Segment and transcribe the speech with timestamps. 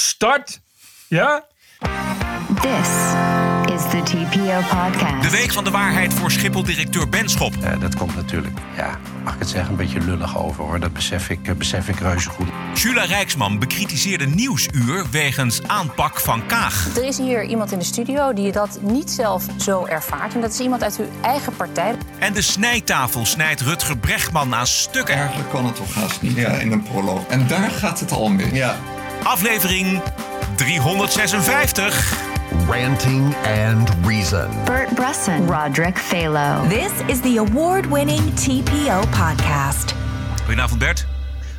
[0.00, 0.60] Start.
[1.08, 1.44] Ja?
[2.60, 2.88] This
[3.74, 5.22] is the TPO podcast.
[5.22, 7.54] De week van de waarheid voor Schiphol-directeur Benschop.
[7.54, 10.80] Uh, dat komt natuurlijk, ja, mag ik het zeggen, een beetje lullig over hoor.
[10.80, 12.46] Dat besef ik, uh, besef ik reuze goed.
[12.74, 16.96] Jula Rijksman bekritiseerde Nieuwsuur wegens aanpak van Kaag.
[16.96, 20.34] Er is hier iemand in de studio die dat niet zelf zo ervaart.
[20.34, 21.94] En dat is iemand uit uw eigen partij.
[22.18, 25.16] En de snijtafel snijdt Rutger Brechtman aan stukken.
[25.16, 26.48] Erger kan het toch haast niet ja.
[26.48, 27.26] in een proloog.
[27.26, 28.54] En daar gaat het al mee.
[28.54, 28.76] Ja.
[29.24, 30.02] Aflevering
[30.56, 32.12] 356.
[32.68, 34.64] Ranting and Reason.
[34.64, 35.46] Bert Bresson.
[35.46, 36.68] Roderick Phalo.
[36.68, 39.94] This is the award-winning TPO podcast.
[40.44, 41.06] Goedenavond Bert.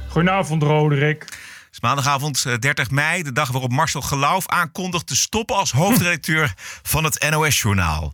[0.08, 1.22] Goedenavond Roderick.
[1.22, 6.54] Het is maandagavond 30 mei, de dag waarop Marcel Geloof aankondigt te stoppen als hoofdredacteur
[6.84, 8.14] van het NOS-journaal.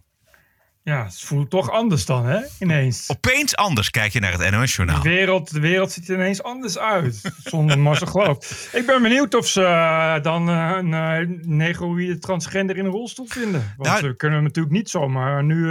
[0.87, 2.39] Ja, het voelt toch anders dan, hè?
[2.59, 3.09] Ineens.
[3.09, 5.01] Opeens anders kijk je naar het NOS-journaal.
[5.01, 8.69] De wereld, de wereld ziet er ineens anders uit, zonder Marcel Geloof.
[8.73, 13.25] Ik ben benieuwd of ze uh, dan uh, een uh, negroïde transgender in een rolstoel
[13.27, 13.73] vinden.
[13.77, 15.65] Want nou, we kunnen natuurlijk niet zomaar nu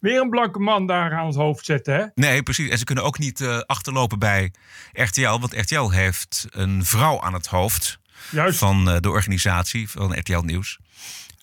[0.00, 2.04] weer een blanke man daar aan het hoofd zetten, hè?
[2.14, 2.70] Nee, precies.
[2.70, 4.52] En ze kunnen ook niet achterlopen bij
[4.92, 7.98] RTL, want RTL heeft een vrouw aan het hoofd
[8.30, 8.58] Juist.
[8.58, 10.78] van de organisatie van RTL Nieuws.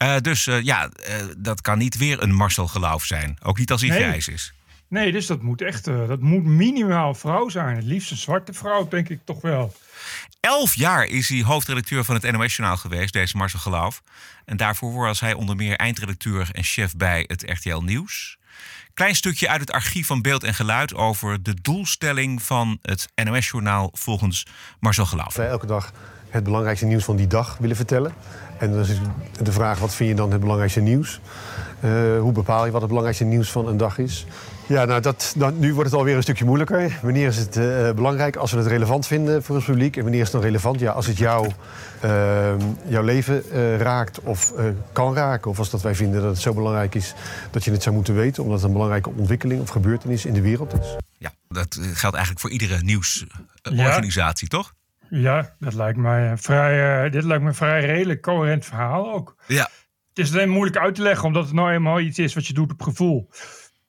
[0.03, 3.37] Uh, dus uh, ja, uh, dat kan niet weer een Marcel Geloof zijn.
[3.43, 3.99] Ook niet als hij nee.
[3.99, 4.53] grijs is.
[4.87, 7.75] Nee, dus dat moet echt dat moet minimaal een vrouw zijn.
[7.75, 9.73] Het liefst een zwarte vrouw, denk ik toch wel.
[10.39, 14.01] Elf jaar is hij hoofdredacteur van het NOS-journaal geweest, deze Marcel Geloof.
[14.45, 18.37] En daarvoor was hij onder meer eindredacteur en chef bij het RTL Nieuws.
[18.93, 23.89] Klein stukje uit het archief van Beeld en Geluid over de doelstelling van het NOS-journaal
[23.93, 24.45] volgens
[24.79, 25.37] Marcel Geloof.
[25.37, 25.91] Elke dag
[26.29, 28.13] het belangrijkste nieuws van die dag willen vertellen.
[28.63, 28.99] En dan is
[29.41, 31.19] de vraag, wat vind je dan het belangrijkste nieuws?
[31.85, 34.25] Uh, hoe bepaal je wat het belangrijkste nieuws van een dag is?
[34.67, 36.99] Ja, nou, dat, dan, nu wordt het alweer een stukje moeilijker.
[37.01, 39.97] Wanneer is het uh, belangrijk als we het relevant vinden voor het publiek?
[39.97, 40.79] En wanneer is het dan relevant?
[40.79, 41.51] Ja, als het jou,
[42.05, 42.53] uh,
[42.87, 43.43] jouw leven
[43.77, 44.53] raakt of
[44.91, 45.51] kan raken.
[45.51, 47.13] Of als dat wij vinden dat het zo belangrijk is
[47.51, 48.43] dat je het zou moeten weten.
[48.43, 50.95] Omdat het een belangrijke ontwikkeling of gebeurtenis in de wereld is.
[51.17, 54.57] Ja, dat geldt eigenlijk voor iedere nieuwsorganisatie, ja.
[54.57, 54.73] toch?
[55.15, 59.35] Ja, dat lijkt mij vrij, uh, dit lijkt me een vrij redelijk coherent verhaal ook.
[59.47, 59.69] Ja.
[60.09, 62.53] Het is alleen moeilijk uit te leggen, omdat het nou eenmaal iets is wat je
[62.53, 63.29] doet op gevoel.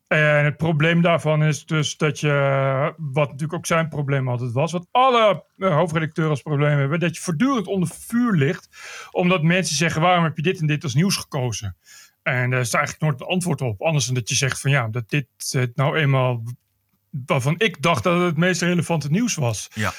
[0.07, 4.73] En het probleem daarvan is dus dat je, wat natuurlijk ook zijn probleem altijd was,
[4.73, 8.69] wat alle uh, hoofdredacteuren als probleem hebben, dat je voortdurend onder vuur ligt,
[9.11, 11.77] omdat mensen zeggen, waarom heb je dit en dit als nieuws gekozen?
[12.23, 14.89] En daar is eigenlijk nooit het antwoord op, anders dan dat je zegt van ja,
[14.89, 16.43] dat dit het nou eenmaal,
[17.27, 19.71] waarvan ik dacht dat het het meest relevante nieuws was.
[19.75, 19.93] Ja.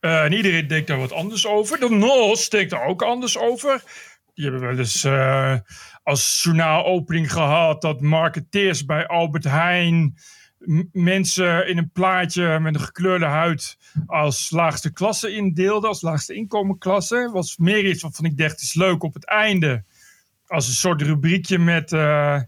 [0.00, 1.80] Uh, en iedereen denkt daar wat anders over.
[1.80, 3.82] De NOS denkt daar ook anders over.
[4.34, 5.54] Die hebben wel eens uh,
[6.02, 10.16] als journaalopening gehad dat marketeers bij Albert Heijn
[10.92, 17.30] mensen in een plaatje met een gekleurde huid als laagste klasse indeelden, als laagste inkomenklasse.
[17.32, 19.84] Was meer iets waarvan ik dacht, is leuk op het einde.
[20.46, 22.40] Als een soort rubriekje met uh,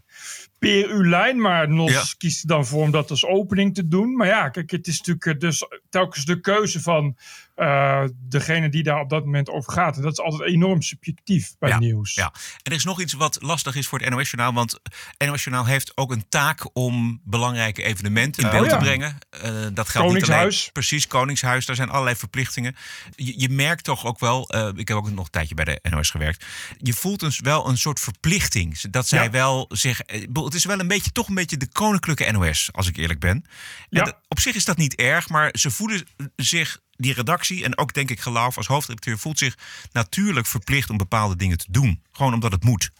[0.61, 2.03] per uw lijn, maar NOS ja.
[2.17, 4.15] kiest er dan voor om dat als opening te doen.
[4.15, 7.17] Maar ja, kijk, het is natuurlijk dus telkens de keuze van
[7.61, 9.95] uh, degene die daar op dat moment over gaat.
[9.95, 12.13] En dat is altijd enorm subjectief bij ja, nieuws.
[12.13, 14.53] Ja, en er is nog iets wat lastig is voor het NOS-journaal.
[14.53, 14.79] Want
[15.17, 18.77] NOS Journaal heeft ook een taak om belangrijke evenementen in beeld oh, ja.
[18.77, 19.17] te brengen.
[19.35, 20.53] Uh, dat geldt Koningshuis.
[20.53, 21.65] niet alleen, precies, Koningshuis.
[21.65, 22.75] Daar zijn allerlei verplichtingen.
[23.15, 25.79] Je, je merkt toch ook wel, uh, ik heb ook nog een tijdje bij de
[25.89, 26.45] NOS gewerkt.
[26.77, 28.79] Je voelt dus wel een soort verplichting.
[28.79, 29.29] Dat zij Ja.
[29.29, 30.01] wel zich...
[30.33, 33.45] Het is wel een beetje, toch een beetje de koninklijke NOS, als ik eerlijk ben.
[33.89, 33.99] Ja.
[33.99, 37.77] En dat- op zich is dat niet erg, maar ze voelen zich die redactie en
[37.77, 39.57] ook denk ik Geloof als hoofdredacteur voelt zich
[39.91, 42.01] natuurlijk verplicht om bepaalde dingen te doen.
[42.11, 42.91] Gewoon omdat het moet.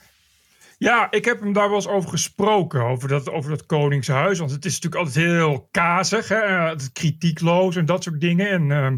[0.82, 4.40] Ja, ik heb hem daar wel eens over gesproken, over dat, over dat Koningshuis.
[4.40, 6.36] Want het is natuurlijk altijd heel kazig, hè?
[6.36, 8.50] eh, kritiekloos en dat soort dingen.
[8.50, 8.98] En ehm,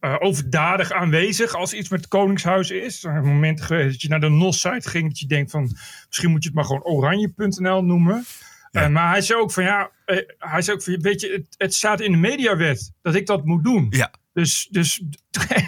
[0.00, 2.94] eh, overdadig aanwezig als iets met het Koningshuis is.
[3.04, 6.30] Er zijn momenten geweest dat je naar de NOS-site ging, dat je denkt van, misschien
[6.30, 8.24] moet je het maar gewoon oranje.nl noemen.
[8.70, 8.82] Ja.
[8.82, 9.90] Eh, maar hij zei ook van, ja,
[10.38, 13.44] hij zei ook van, weet je, het, het staat in de mediawet dat ik dat
[13.44, 13.86] moet doen.
[13.90, 15.02] Ja, Dus, dus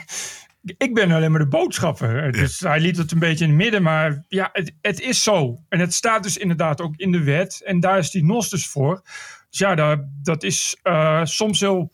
[0.76, 2.32] ik ben alleen maar de boodschapper.
[2.32, 3.82] Dus hij liet het een beetje in het midden.
[3.82, 5.58] Maar ja, het, het is zo.
[5.68, 7.62] En het staat dus inderdaad ook in de wet.
[7.64, 9.02] En daar is die NOS dus voor.
[9.50, 11.92] Dus ja, dat, dat is eh, soms heel,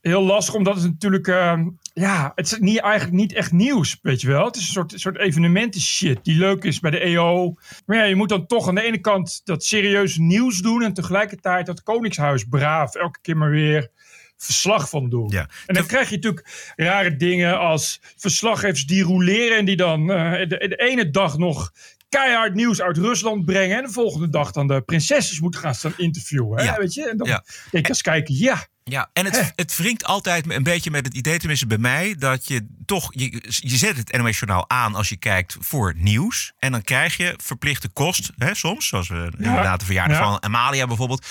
[0.00, 0.54] heel lastig.
[0.54, 1.26] Omdat het natuurlijk...
[1.26, 1.60] eh,
[1.92, 4.44] ja, het is niet, eigenlijk niet echt nieuws, weet je wel.
[4.44, 7.54] Het is een soort, soort evenementen shit die leuk is bij de EO.
[7.86, 10.82] Maar ja, je moet dan toch aan de ene kant dat serieuze nieuws doen...
[10.82, 13.90] en tegelijkertijd dat Koningshuis braaf elke keer maar weer
[14.44, 15.28] verslag van doen.
[15.28, 15.48] Ja.
[15.66, 19.56] En dan krijg je natuurlijk rare dingen als verslaggevers die roleren...
[19.58, 21.72] en die dan eh, de, de ene dag nog
[22.08, 23.76] keihard nieuws uit Rusland brengen...
[23.76, 26.58] en de volgende dag dan de prinsesses moeten gaan staan interviewen.
[26.58, 26.76] Hè, Ja.
[26.78, 27.08] weet je?
[27.08, 27.44] En dan Ja.
[27.70, 28.66] denk ik als kijker, ja...
[28.90, 32.48] Ja, en het, het wringt altijd een beetje met het idee, tenminste bij mij, dat
[32.48, 36.52] je toch, je, je zet het NOS Journaal aan als je kijkt voor nieuws.
[36.58, 40.24] En dan krijg je verplichte kost, hè, soms, zoals we inderdaad de verjaardag ja.
[40.24, 41.26] van Amalia bijvoorbeeld.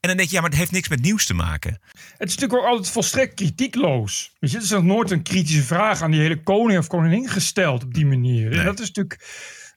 [0.00, 1.80] En dan denk je, ja, maar het heeft niks met nieuws te maken.
[2.18, 4.32] Het is natuurlijk ook altijd volstrekt kritiekloos.
[4.38, 7.28] Weet je, er is nog nooit een kritische vraag aan die hele koning of koningin
[7.28, 8.58] gesteld op die manier.
[8.58, 9.28] En dat is natuurlijk.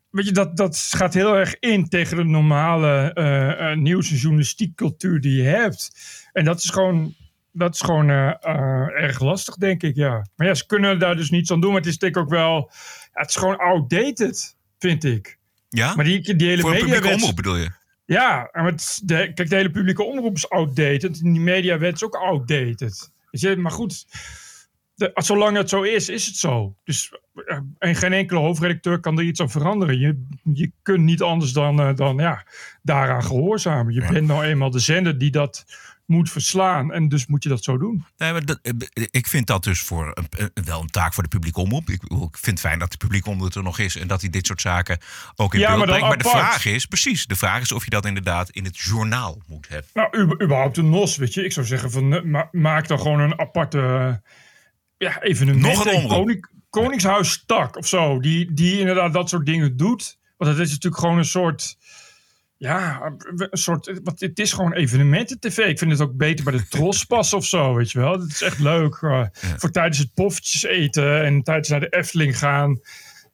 [0.10, 4.18] Weet je, dat, dat gaat heel erg in tegen de normale eh, eh, nieuws- en
[4.18, 5.92] journalistiek cultuur die je hebt.
[6.34, 7.16] En dat is gewoon,
[7.54, 10.26] dat is gewoon eh, eh, erg lastig, denk ik, ja.
[10.36, 11.72] Maar ja, ze kunnen daar dus niets aan doen.
[11.72, 12.72] Maar het is denk ik ook wel...
[13.14, 15.38] Ja, het is gewoon outdated, vind ik.
[15.70, 15.96] Ja?
[15.96, 17.72] Maar die, die hele voor een publieke omroep bedoel je?
[18.06, 21.22] ja, maar het, de, kijk, de hele publieke omroep is outdated.
[21.22, 23.12] En die mediawet is ook outdated.
[23.30, 24.06] Weet je, maar goed,
[24.96, 26.76] de, zolang het zo is, is het zo.
[26.84, 27.14] Dus
[27.46, 30.00] eh, en geen enkele hoofdredacteur kan er iets aan veranderen.
[30.00, 32.46] Je, je kunt niet anders dan, dan ja,
[32.82, 33.94] daaraan gehoorzamen.
[33.94, 35.66] Je bent nou eenmaal de zender die dat
[36.06, 36.92] moet verslaan.
[36.92, 38.06] En dus moet je dat zo doen.
[38.18, 38.60] Nee, maar dat,
[39.12, 41.90] ik vind dat dus voor een, wel een taak voor de publieke omroep.
[41.90, 44.30] Ik, ik vind het fijn dat de publieke omroep er nog is en dat hij
[44.30, 44.98] dit soort zaken
[45.36, 46.08] ook in Ja, beeld brengt.
[46.08, 49.42] Maar de vraag is, precies, de vraag is of je dat inderdaad in het journaal
[49.48, 49.90] moet hebben.
[49.94, 51.44] Nou, überhaupt een NOS, weet je.
[51.44, 54.22] Ik zou zeggen, van, eh, ma- maak dan gewoon een aparte
[54.98, 55.76] ja, evenement.
[55.76, 56.10] Nog een omroep.
[56.10, 58.20] Koning, Koningshuis-tak of zo.
[58.20, 60.20] Die, die inderdaad dat soort dingen doet.
[60.38, 61.78] Want het is natuurlijk gewoon een soort...
[62.64, 64.00] Ja, een soort...
[64.04, 65.58] Wat, het is gewoon evenementen-tv.
[65.58, 68.18] Ik vind het ook beter bij de Tros passen of zo, weet je wel.
[68.20, 68.96] Dat is echt leuk.
[69.02, 69.26] eh,
[69.58, 72.80] Voor tijdens het poffertjes eten en tijdens naar de Efteling gaan.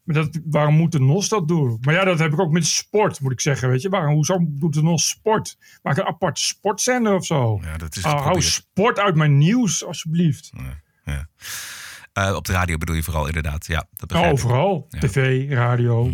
[0.03, 1.77] Maar dat, waarom moet de NOS dat doen?
[1.81, 3.69] Maar ja, dat heb ik ook met sport, moet ik zeggen.
[3.69, 5.57] Weet je, waarom, hoezo doet de NOS sport?
[5.83, 7.59] Maak een apart sportzender of zo.
[7.63, 10.49] Ja, dat is hou sport uit mijn nieuws, alsjeblieft.
[11.05, 11.27] Ja.
[12.13, 13.65] Eh, op de radio bedoel je vooral inderdaad.
[13.67, 14.85] Ja, dat Nou, overal.
[14.89, 14.97] Ja.
[14.97, 15.07] Mhm.
[15.07, 16.13] TV, radio.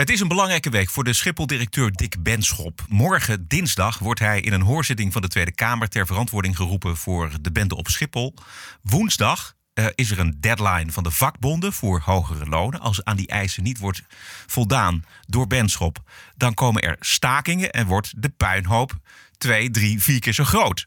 [0.00, 2.84] Het is een belangrijke week voor de Schiphol-directeur Dick Benschop.
[2.88, 7.30] Morgen, dinsdag, wordt hij in een hoorzitting van de Tweede Kamer ter verantwoording geroepen voor
[7.40, 8.34] de bende op Schiphol.
[8.82, 12.80] Woensdag eh, is er een deadline van de vakbonden voor hogere lonen.
[12.80, 14.02] Als aan die eisen niet wordt
[14.46, 15.98] voldaan door Benschop,
[16.36, 18.92] dan komen er stakingen en wordt de puinhoop
[19.38, 20.86] twee, drie, vier keer zo groot.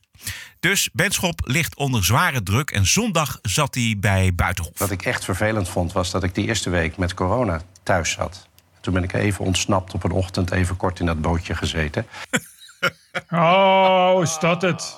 [0.59, 4.79] Dus Benschop ligt onder zware druk en zondag zat hij bij Buitenhof.
[4.79, 8.51] Wat ik echt vervelend vond, was dat ik die eerste week met corona thuis zat.
[8.83, 12.05] Toen ben ik even ontsnapt op een ochtend, even kort in dat bootje gezeten.
[13.29, 14.97] Oh, is dat het?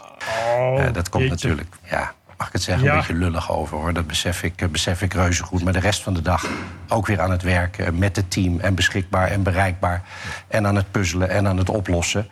[0.57, 1.29] Oh, dat komt jeetje.
[1.47, 2.91] natuurlijk, ja, mag ik het zeggen, Ja.
[2.91, 3.93] een beetje lullig over hoor.
[3.93, 5.63] Dat besef ik, eh, besef ik reuze goed.
[5.63, 6.45] Maar de rest van de dag
[6.89, 10.01] ook weer aan het werk eh, met het team en beschikbaar en bereikbaar.
[10.47, 12.27] En aan het puzzelen en aan het oplossen.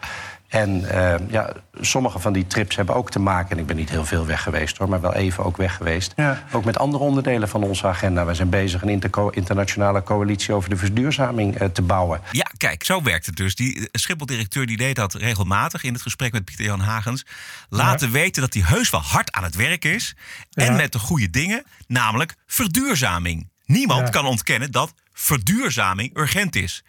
[0.53, 3.89] En eh, ja, sommige van die trips hebben ook te maken, en ik ben niet
[3.89, 6.13] heel veel weg geweest hoor, maar wel even ook weg geweest.
[6.51, 8.25] Ook met andere onderdelen van onze agenda.
[8.25, 12.21] We zijn bezig een interco- internationale coalitie over de verduurzaming eh, te bouwen.
[12.31, 13.55] Ja, kijk, zo werkt het dus.
[13.55, 17.25] Die Schiphol-directeur die deed dat regelmatig in het gesprek met Pieter Jan Hagens.
[17.69, 20.15] Laten weten dat hij heus wel hard aan het werk is.
[20.51, 20.71] En Ja.
[20.71, 23.49] met de goede dingen, namelijk verduurzaming.
[23.65, 24.09] Niemand Ja.
[24.09, 26.83] kan ontkennen dat verduurzaming urgent is.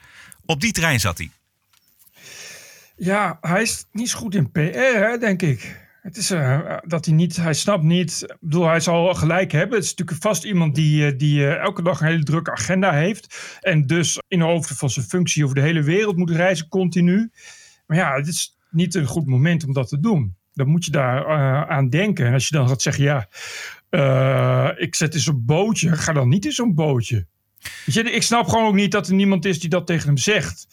[0.47, 1.31] Op die trein zat hij.
[2.97, 5.83] Ja, hij is niet zo goed in PR, hè, denk ik.
[6.05, 8.23] Het is eh, dat hij niet, hij snapt niet.
[8.23, 9.77] Ik bedoel, hij zal gelijk hebben.
[9.77, 12.93] Het is natuurlijk vast iemand die, eh, die eh, elke dag een hele drukke agenda
[12.93, 13.59] heeft.
[13.61, 17.31] En dus in de van zijn functie over de hele wereld moet reizen, continu.
[17.87, 20.37] Maar ja, het is niet een goed moment om dat te doen.
[20.53, 21.27] Dan moet je daar
[21.69, 22.27] aan denken.
[22.27, 23.29] En als je dan gaat zeggen, ja,
[24.77, 27.27] ik zet in zo'n bootje, ga dan niet in zo'n bootje.
[27.87, 30.67] Je, ik snap gewoon ook niet dat er niemand is die dat tegen hem zegt.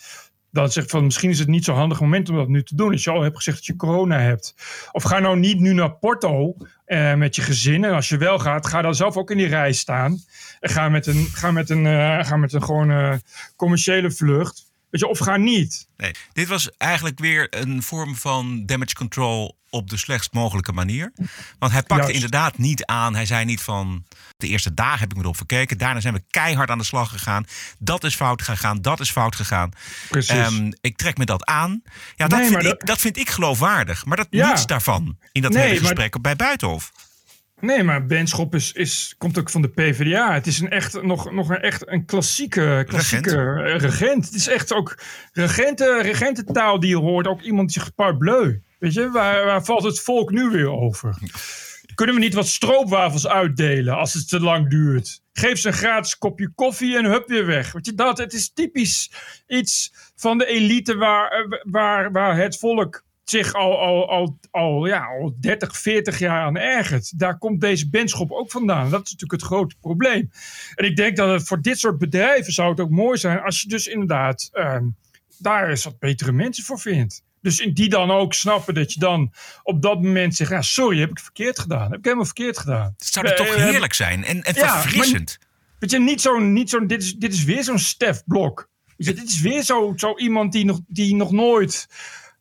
[0.52, 2.92] Dan zegt van misschien is het niet zo'n handig moment om dat nu te doen.
[2.92, 4.56] Als je al hebt gezegd dat je corona hebt.
[4.92, 6.56] Of ga nou niet nu naar Porto
[6.86, 7.84] eh, met je gezin.
[7.84, 10.20] En als je wel gaat, ga dan zelf ook in die rij staan.
[10.60, 13.14] En ga met een, ga met een, eh, ga met een gewoon eh,
[13.56, 14.71] commerciële vlucht.
[14.92, 15.88] Weet je, of ga niet.
[15.98, 21.14] Nee, dit was eigenlijk weer een vorm van damage control op de slechtst mogelijke manier.
[21.60, 22.14] Want hij pakte Juist.
[22.14, 23.16] inderdaad niet aan.
[23.16, 24.06] Hij zei niet van
[24.38, 25.78] de eerste dagen heb ik me erop verkeken.
[25.78, 27.46] Daarna zijn we keihard aan de slag gegaan.
[27.80, 28.82] Dat is fout gegaan.
[28.82, 29.72] Dat is fout gegaan.
[30.10, 30.36] Precies.
[30.36, 31.82] Ehm, ik trek me dat aan.
[32.16, 34.06] Ja, dat, Nee, vind ik, dat- dat vind ik geloofwaardig.
[34.06, 34.48] Maar dat Ja.
[34.48, 36.92] niets daarvan in dat Nee, hele maar- gesprek bij Buitenhof.
[37.62, 40.34] Nee, maar Benschop is, is, komt ook van de PvdA.
[40.34, 43.82] Het is een echt, nog, nog een, echt een klassieke, klassieke regent.
[43.82, 44.26] regent.
[44.26, 44.98] Het is echt ook
[45.34, 47.28] regenten, regententaal die je hoort.
[47.28, 48.62] Ook iemand die zegt parbleu.
[48.80, 51.18] Weet je, waar, waar valt het volk nu weer over?
[51.96, 55.22] Kunnen we niet wat stroopwafels uitdelen als het te lang duurt?
[55.34, 57.72] Geef ze een gratis kopje koffie en hup weer weg.
[57.72, 58.18] Weet je dat?
[58.18, 59.12] Het is typisch
[59.48, 64.86] iets van de elite waar, eh, waar, waar het volk zich al, al, al, al,
[64.86, 67.20] ja, al 30, 40 jaar aan ergert.
[67.20, 68.90] Daar komt deze benschop ook vandaan.
[68.90, 70.32] Dat is natuurlijk het grote probleem.
[70.76, 73.62] En ik denk dat het voor dit soort bedrijven zou het ook mooi zijn als
[73.62, 74.86] je dus inderdaad ehm,
[75.38, 77.24] daar eens wat betere mensen voor vindt.
[77.42, 81.00] Dus in die dan ook snappen dat je dan op dat moment zegt: ja, sorry,
[81.00, 81.90] heb ik verkeerd gedaan.
[81.90, 82.94] Heb ik helemaal verkeerd gedaan.
[82.98, 85.40] Het zou toch Eh, heerlijk zijn en, en ja, verfrissend.
[85.80, 88.70] Weet je, niet zo'n, niet zo'n, dit is, dit is weer zo'n Stef Blok.
[88.98, 91.88] Dit is weer zo, zo iemand die nog, die nog nooit,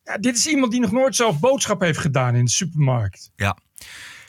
[0.03, 3.31] ja, dit is iemand die nog nooit zelf boodschap heeft gedaan in de supermarkt.
[3.35, 3.57] Ja.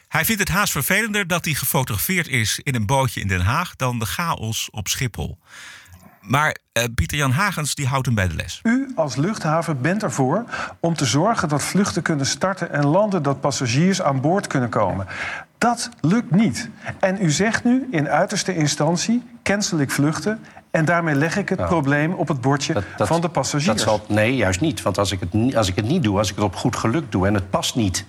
[0.08, 3.76] Hij vindt het haast vervelender dat hij gefotografeerd is in een bootje in Den Haag
[3.76, 5.38] dan de chaos op Schiphol.
[6.20, 8.60] Maar eh, Pieter-Jan Hagens die houdt hem bij de les.
[8.62, 10.44] U als luchthaven bent ervoor
[10.80, 15.06] om te zorgen dat vluchten kunnen starten en landen, dat passagiers aan boord kunnen komen.
[15.62, 16.68] Dat lukt niet.
[17.00, 20.40] En u zegt nu in uiterste instantie: cancel ik vluchten.
[20.70, 23.76] En daarmee leg ik het probleem op het bordje van de passagiers.
[23.76, 24.82] Dat zal, nee, juist niet.
[24.82, 27.12] Want als ik, het, als ik het niet doe, als ik het op goed geluk
[27.12, 28.04] doe en het past niet...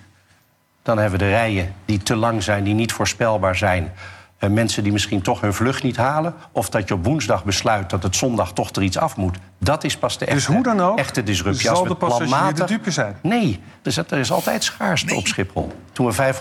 [0.84, 3.92] dan hebben we de rijen die te lang zijn, die niet voorspelbaar zijn.
[4.38, 6.34] Eh, mensen die misschien toch hun vlucht niet halen...
[6.52, 9.38] of dat je op woensdag besluit dat het zondag toch er iets af moet.
[9.58, 11.62] Dat is pas de echte, Dus hoe dan ook, echte disruptie.
[11.62, 13.16] zal Als we de passagier planmatig- de dupe zijn?
[13.22, 15.72] Nee, er is, er is altijd schaarste op Schiphol.
[15.94, 16.34] Toen we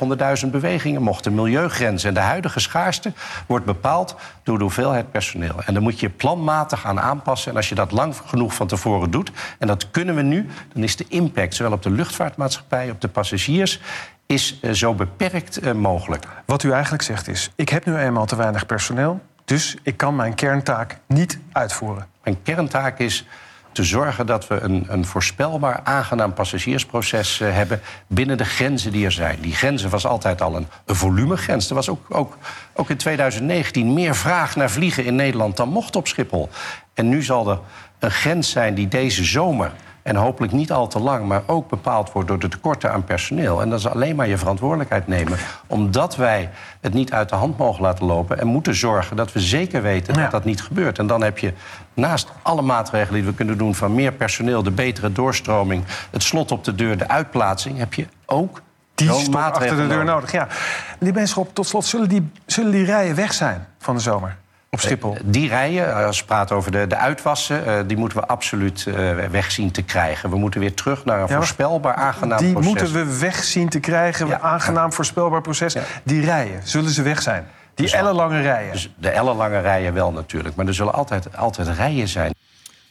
[0.44, 2.08] 500.000 bewegingen mochten, milieugrenzen...
[2.08, 3.12] en de huidige schaarste
[3.46, 5.62] wordt bepaald door de hoeveelheid personeel.
[5.64, 7.50] En daar moet je planmatig aan aanpassen.
[7.50, 9.30] En als je dat lang genoeg van tevoren doet...
[9.58, 11.54] en dat kunnen we nu, dan is de impact...
[11.54, 13.80] zowel op de luchtvaartmaatschappij, op de passagiers...
[14.26, 16.26] is eh, zo beperkt eh, mogelijk.
[16.46, 20.16] Wat u eigenlijk zegt is: ik heb nu eenmaal te weinig personeel, dus ik kan
[20.16, 22.06] mijn kerntaak niet uitvoeren.
[22.22, 23.26] Mijn kerntaak is
[23.72, 29.04] te zorgen dat we een, een voorspelbaar, aangenaam passagiersproces eh, hebben binnen de grenzen die
[29.04, 29.38] er zijn.
[29.40, 31.68] Die grenzen was altijd al een, een volumegrens.
[31.68, 32.36] Er was ook, ook,
[32.74, 36.48] ook in 2019 meer vraag naar vliegen in Nederland dan mocht op Schiphol.
[36.94, 37.58] En nu zal er
[37.98, 39.72] een grens zijn die deze zomer.
[40.02, 43.62] En hopelijk niet al te lang, maar ook bepaald wordt door de tekorten aan personeel.
[43.62, 45.38] En dat is alleen maar je verantwoordelijkheid nemen.
[45.66, 46.50] Omdat wij
[46.80, 48.40] het niet uit de hand mogen laten lopen.
[48.40, 50.98] En moeten zorgen dat we zeker weten dat dat niet gebeurt.
[50.98, 51.52] En dan heb je
[51.94, 53.74] naast alle maatregelen die we kunnen doen...
[53.74, 55.84] van meer personeel, de betere doorstroming...
[56.10, 57.78] het slot op de deur, de uitplaatsing...
[57.78, 58.62] heb je ook
[58.94, 60.32] Die stok achter de deur nodig.
[60.32, 60.46] Ja.
[60.98, 64.36] Meneer Benschop, tot slot, zullen die, zullen die rijen weg zijn van de zomer
[64.70, 65.16] op Schiphol?
[65.24, 67.66] Die rijen, als we praten over de, de uitwassen...
[67.66, 68.94] eh, die moeten we absoluut eh,
[69.30, 70.30] weg zien te krijgen.
[70.30, 72.68] We moeten weer terug naar een Ja, voorspelbaar, aangenaam die proces.
[72.68, 74.30] moeten we weg zien te krijgen.
[74.30, 75.76] Een aangenaam, voorspelbaar proces.
[76.02, 77.46] Die rijen, zullen ze weg zijn?
[77.74, 78.72] Die ellenlange rijen.
[78.72, 80.54] Dus de ellenlange rijen wel natuurlijk.
[80.54, 82.34] Maar er zullen altijd, altijd rijen zijn.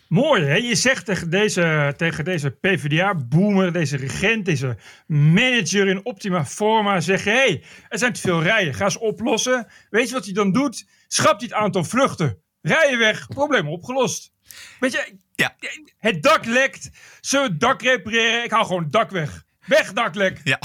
[0.07, 0.55] Mooi, hè?
[0.55, 7.23] Je zegt tegen deze, tegen deze PvdA-boomer, deze regent, deze manager in optima forma, zeg
[7.23, 9.67] je, hé, hey, er zijn te veel rijen, ga eens oplossen.
[9.89, 10.85] Weet je wat hij dan doet?
[11.07, 12.37] Schrapt hij het aantal vluchten.
[12.61, 14.31] Rijen weg, probleem opgelost.
[14.79, 15.55] Weet je, ja.
[15.97, 16.89] het dak lekt,
[17.21, 18.43] zullen we het dak repareren?
[18.43, 19.43] Ik haal gewoon het dak weg.
[19.65, 20.41] Weg daklek.
[20.43, 20.59] Ja.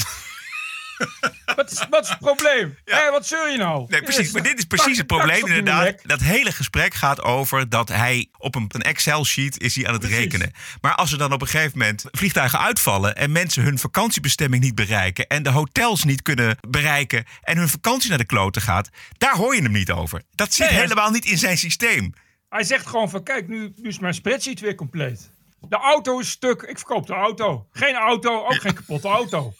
[1.56, 2.76] Wat is, wat is het probleem?
[3.10, 3.86] Wat zul je nou?
[3.88, 4.32] Nee, precies.
[4.32, 5.94] Maar dit is precies het probleem inderdaad.
[6.02, 10.04] Dat hele gesprek gaat over dat hij op een, een Excel-sheet is hij aan het
[10.04, 10.52] rekenen.
[10.80, 13.16] Maar als er dan op een gegeven moment vliegtuigen uitvallen...
[13.16, 15.26] en mensen hun vakantiebestemming niet bereiken...
[15.26, 17.24] en de hotels niet kunnen bereiken...
[17.42, 18.90] en hun vakantie naar de kloten gaat...
[19.18, 20.22] daar hoor je hem niet over.
[20.34, 22.12] Dat zit Nee, helemaal niet in zijn systeem.
[22.48, 25.30] Hij zegt gewoon van, kijk, nu, nu is mijn spreadsheet weer compleet.
[25.68, 27.66] De auto is stuk, ik verkoop de auto.
[27.70, 29.52] Geen auto, ook geen kapotte auto.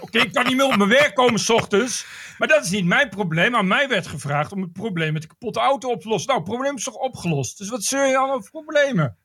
[0.00, 2.06] Oké, ik kan niet meer op mijn werk komen s ochtends.
[2.38, 3.56] Maar dat is niet mijn probleem.
[3.56, 6.28] Aan mij werd gevraagd om het probleem met de kapotte auto op te lossen.
[6.28, 7.58] Nou, het probleem is toch opgelost?
[7.58, 9.16] Dus wat zul je dan over problemen?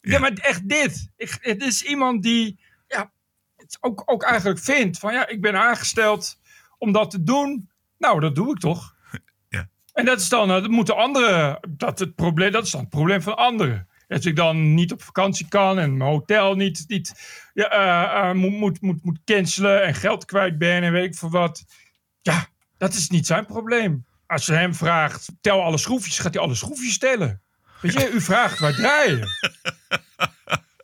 [0.00, 1.10] Ja, maar echt dit.
[1.16, 3.10] Ik, het is iemand die ja,
[3.56, 6.38] het ook, ook eigenlijk vindt van, ja, ik ben aangesteld
[6.78, 7.70] om dat te doen.
[7.98, 8.98] Nou, dat doe ik toch?
[9.92, 12.90] En dat is dan, eh, dat moeten anderen, dat, het probleem, dat is dan het
[12.90, 13.88] probleem van anderen.
[14.10, 17.12] Dat ik dan niet op vakantie kan en mijn hotel niet, niet
[17.54, 21.14] ja, eh, eh, moet, moet, moet, moet cancelen en geld kwijt ben en weet ik
[21.14, 21.64] veel wat.
[22.20, 22.46] Ja,
[22.78, 24.06] dat is niet zijn probleem.
[24.26, 27.42] Als je hem vraagt, tel alle schroefjes, gaat hij alle schroefjes tellen.
[27.80, 29.26] Weet je, u vraagt waar draaien.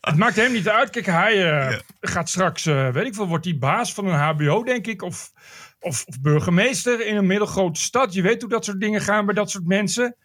[0.01, 0.91] Het maakt hem niet uit.
[0.91, 4.87] Kijk, hij eh, gaat straks, weet ik veel, wordt hij baas van een HBO, denk
[4.87, 5.03] ik.
[5.03, 5.33] Of,
[5.81, 8.15] of, of burgemeester in een middelgrote stad.
[8.15, 10.17] Je weet hoe dat soort dingen gaan bij dat soort mensen.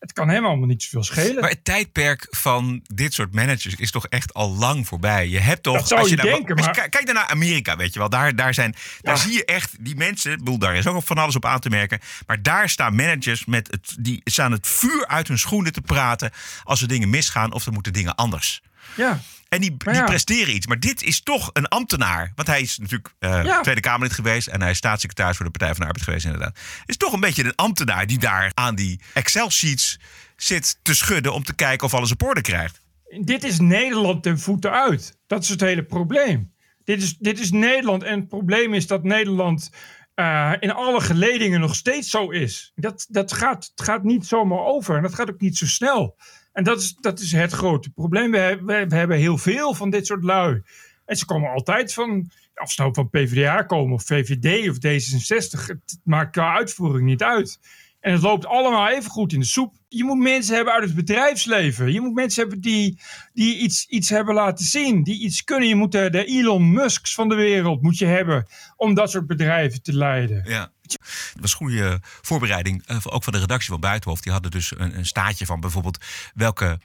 [0.00, 1.40] Het kan hem allemaal niet zoveel schelen.
[1.40, 5.28] Maar het tijdperk van dit soort managers is toch echt al lang voorbij.
[5.28, 5.86] Je hebt toch.
[5.86, 7.98] Zou als je naar- denken, als je maar- ki- Kijk dan naar Amerika, weet je
[7.98, 8.08] wel.
[8.08, 10.32] Daar, daar, zijn, daar zie je echt die mensen.
[10.32, 12.00] ik bedoel, Daar is ook van alles op aan te merken.
[12.26, 16.30] Maar daar staan managers met het, die staan het vuur uit hun schoenen te praten.
[16.62, 18.62] als er dingen misgaan of er moeten dingen anders.
[18.96, 19.20] Ja.
[19.50, 20.66] En die, die presteren iets.
[20.66, 22.32] Maar dit is toch een ambtenaar.
[22.34, 23.60] Want hij is natuurlijk eh, Ja.
[23.60, 24.46] Tweede Kamerlid geweest.
[24.46, 26.58] En hij is staatssecretaris voor de Partij van de Arbeid geweest, inderdaad.
[26.86, 29.98] Is toch een beetje een ambtenaar die daar aan die Excel-sheets
[30.36, 31.32] zit te schudden.
[31.32, 32.80] om te kijken of alles op orde krijgt.
[33.20, 35.18] Dit is Nederland ten voeten uit.
[35.26, 36.52] Dat is het hele probleem.
[36.84, 38.02] Dit is, dit is Nederland.
[38.02, 39.70] En het probleem is dat Nederland
[40.14, 42.72] eh, in alle geledingen nog steeds zo is.
[42.74, 44.96] Dat, dat gaat, het gaat niet zomaar over.
[44.96, 46.16] En dat gaat ook niet zo snel.
[46.52, 48.30] En dat is, dat is het grote probleem.
[48.30, 50.62] We, we, we hebben heel veel van dit soort lui.
[51.04, 55.66] En ze komen altijd van, of ze nou van PvdA komen of VVD of D66.
[55.66, 57.58] Het maakt qua uitvoering niet uit.
[58.00, 59.74] En het loopt allemaal even goed in de soep.
[59.88, 61.92] Je moet mensen hebben uit het bedrijfsleven.
[61.92, 63.00] Je moet mensen hebben die,
[63.32, 65.02] die iets, iets hebben laten zien.
[65.02, 65.68] Die iets kunnen.
[65.68, 68.46] Je moet de, de Elon Musks van de wereld moet je hebben.
[68.76, 70.42] Om dat soort bedrijven te leiden.
[70.46, 70.72] Ja.
[70.92, 74.20] Het was goede voorbereiding, eh, ook van de redactie van Buitenhof.
[74.20, 76.04] Die hadden dus een, een staatje van bijvoorbeeld
[76.34, 76.78] welke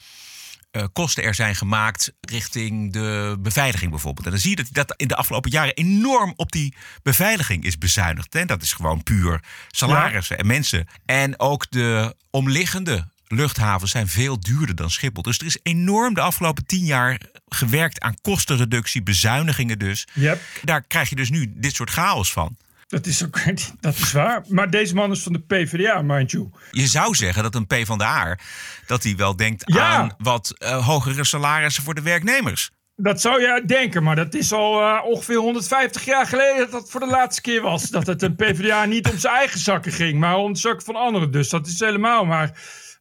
[0.75, 4.25] eh, kosten er zijn gemaakt richting de beveiliging bijvoorbeeld.
[4.25, 7.77] En dan zie je dat, dat in de afgelopen jaren enorm op die beveiliging is
[7.77, 8.35] bezuinigd.
[8.35, 10.87] En dat is gewoon puur salarissen en mensen.
[11.05, 15.21] En ook de omliggende luchthavens zijn veel duurder dan Schiphol.
[15.21, 20.07] Dus er is enorm de afgelopen tien jaar gewerkt aan kostenreductie, bezuinigingen dus.
[20.13, 20.41] Yep.
[20.63, 22.57] Daar krijg je dus nu dit soort chaos van.
[22.87, 23.39] Dat is, ook,
[23.79, 24.43] dat is waar.
[24.47, 26.49] Maar deze man is van de PvdA, mind you.
[26.71, 28.37] Je zou zeggen dat een P van de A
[28.85, 29.87] dat hij wel denkt Ja.
[29.89, 32.71] aan wat eh, hogere salarissen voor de werknemers.
[32.95, 36.91] Dat zou je denken, maar dat is al eh, ongeveer 150 jaar geleden dat dat
[36.91, 37.89] voor de laatste keer was.
[37.89, 40.95] Dat het een PvdA niet om zijn eigen zakken ging, maar om de zakken van
[40.95, 41.31] anderen.
[41.31, 42.25] Dus dat is helemaal.
[42.25, 42.51] Maar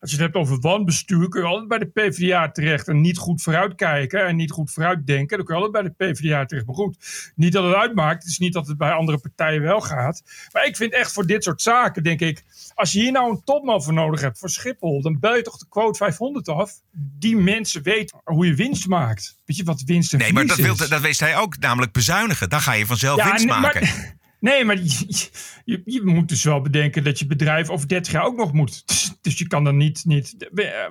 [0.05, 2.89] als je het hebt over wanbestuur, kun je altijd bij de PvdA terecht.
[2.89, 5.37] En niet goed vooruitkijken en niet goed vooruitdenken.
[5.37, 6.67] Dan kun je altijd bij de PvdA terecht.
[6.67, 8.23] Maar goed, niet dat het uitmaakt.
[8.23, 10.23] Het is niet dat het bij andere partijen wel gaat.
[10.53, 12.45] Maar ik vind echt voor dit soort zaken, denk ik.
[12.75, 15.59] Als je hier nou een topman voor nodig hebt voor Schiphol, dan bel je toch
[15.59, 16.73] de quote 500 af.
[16.93, 19.37] Die mensen weten hoe je winst maakt.
[19.45, 20.89] Weet je wat winst en Nee, maar dat, wil, is?
[20.89, 22.49] dat wees hij ook, namelijk bezuinigen.
[22.49, 23.81] Dan ga je vanzelf winst maken.
[23.81, 25.29] Maar, nee, maar je,
[25.65, 28.87] je, je moet dus wel bedenken dat je bedrijf over 30 jaar ook nog moet.
[28.87, 30.05] Dus, dus je kan dan niet.
[30.05, 30.35] niet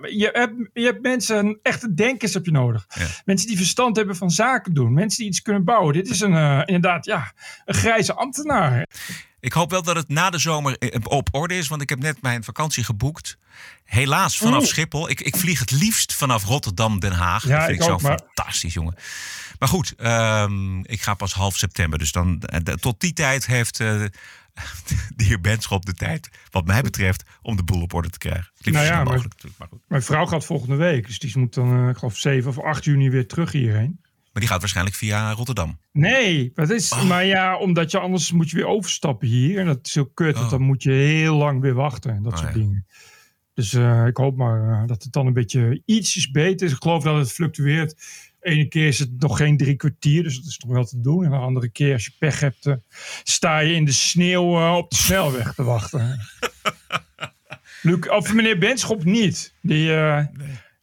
[0.02, 2.88] je, hebt, je hebt mensen, echte denkers heb je nodig.
[3.26, 4.94] Mensen die verstand hebben van zaken doen.
[4.94, 5.94] Mensen die iets kunnen bouwen.
[5.94, 7.34] Dit is een, eh, inderdaad ja,
[7.66, 8.88] een grijze ambtenaar.
[9.40, 12.00] Ik hoop wel dat het na de zomer eh, op orde is, want ik heb
[12.00, 13.38] net mijn vakantie geboekt.
[13.84, 14.68] Helaas vanaf Oeh.
[14.68, 15.10] Schiphol.
[15.10, 17.48] Ik, ik vlieg het liefst vanaf Rotterdam, Den Haag.
[17.48, 18.96] Ja, dat vind ik ik, ook, zo maar- fantastisch, jongen.
[19.64, 22.00] Maar goed, ehm, ik ga pas half september.
[22.00, 23.88] Dus dan, eh, tot die tijd heeft eh,
[25.16, 28.52] de heer Benschop de tijd, wat mij betreft, om de boel op orde te krijgen.
[28.62, 29.26] Nou zo ja, maar-.
[29.58, 29.82] Maar, goed.
[29.88, 31.08] Mijn vrouw gaat volgende week.
[31.08, 34.00] Dus die moet dan, eh, ik geloof, 7 of 8 juni weer terug hierheen.
[34.02, 35.80] maar die gaat waarschijnlijk via Rotterdam.
[35.92, 37.04] Nee, dat is, Oh.
[37.04, 39.60] maar ja, omdat je anders moet je weer overstappen hier.
[39.60, 40.52] En dat is heel kut, want Oh.
[40.52, 42.60] dan moet je heel lang weer wachten en dat Oh, soort ja.
[42.60, 42.86] dingen.
[43.54, 43.74] Dus
[44.08, 46.74] ik hoop maar dat het dan een beetje ietsjes beter is.
[46.74, 47.96] Ik geloof dat het fluctueert.
[48.44, 51.24] Ene keer is het nog geen drie kwartier, dus dat is nog wel te doen.
[51.24, 52.74] En de andere keer, als je pech hebt, eh,
[53.24, 56.20] sta je in de sneeuw eh, op de snelweg te wachten.
[57.82, 59.56] Luc, of meneer Benschop niet.
[59.62, 60.26] Die eh,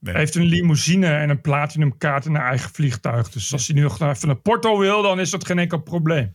[0.01, 0.15] nee.
[0.15, 3.31] heeft een limousine en een platinumkaart en een eigen vliegtuig.
[3.31, 6.35] Dus als hij nu nog even naar Porto wil, dan is dat geen enkel probleem.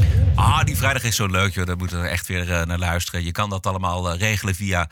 [0.41, 1.65] Ah, die vrijdag is zo leuk, joh.
[1.65, 3.23] Daar moeten we echt weer eh, naar luisteren.
[3.23, 4.89] Je kan dat allemaal eh, regelen via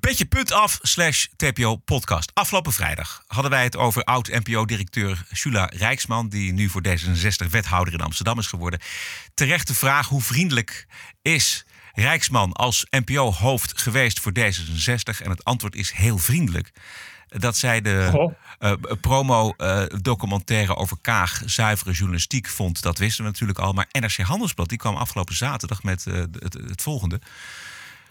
[0.00, 2.30] petje.af slash TPO podcast.
[2.34, 6.28] Afgelopen vrijdag hadden wij het over oud-NPO-directeur Shula Rijksman...
[6.28, 8.80] die nu voor D66 wethouder in Amsterdam is geworden.
[9.34, 10.86] Terecht de vraag hoe vriendelijk
[11.22, 15.22] is Rijksman als NPO-hoofd geweest voor D66?
[15.22, 16.72] En het antwoord is heel vriendelijk.
[17.28, 18.30] Dat zij de
[18.62, 18.72] Goh.
[18.82, 23.72] eh, promo-documentaire over Kaag zuivere journalistiek vond, dat wisten we natuurlijk al.
[23.72, 27.20] Maar NRC Handelsblad die kwam afgelopen zaterdag met eh, het, het volgende.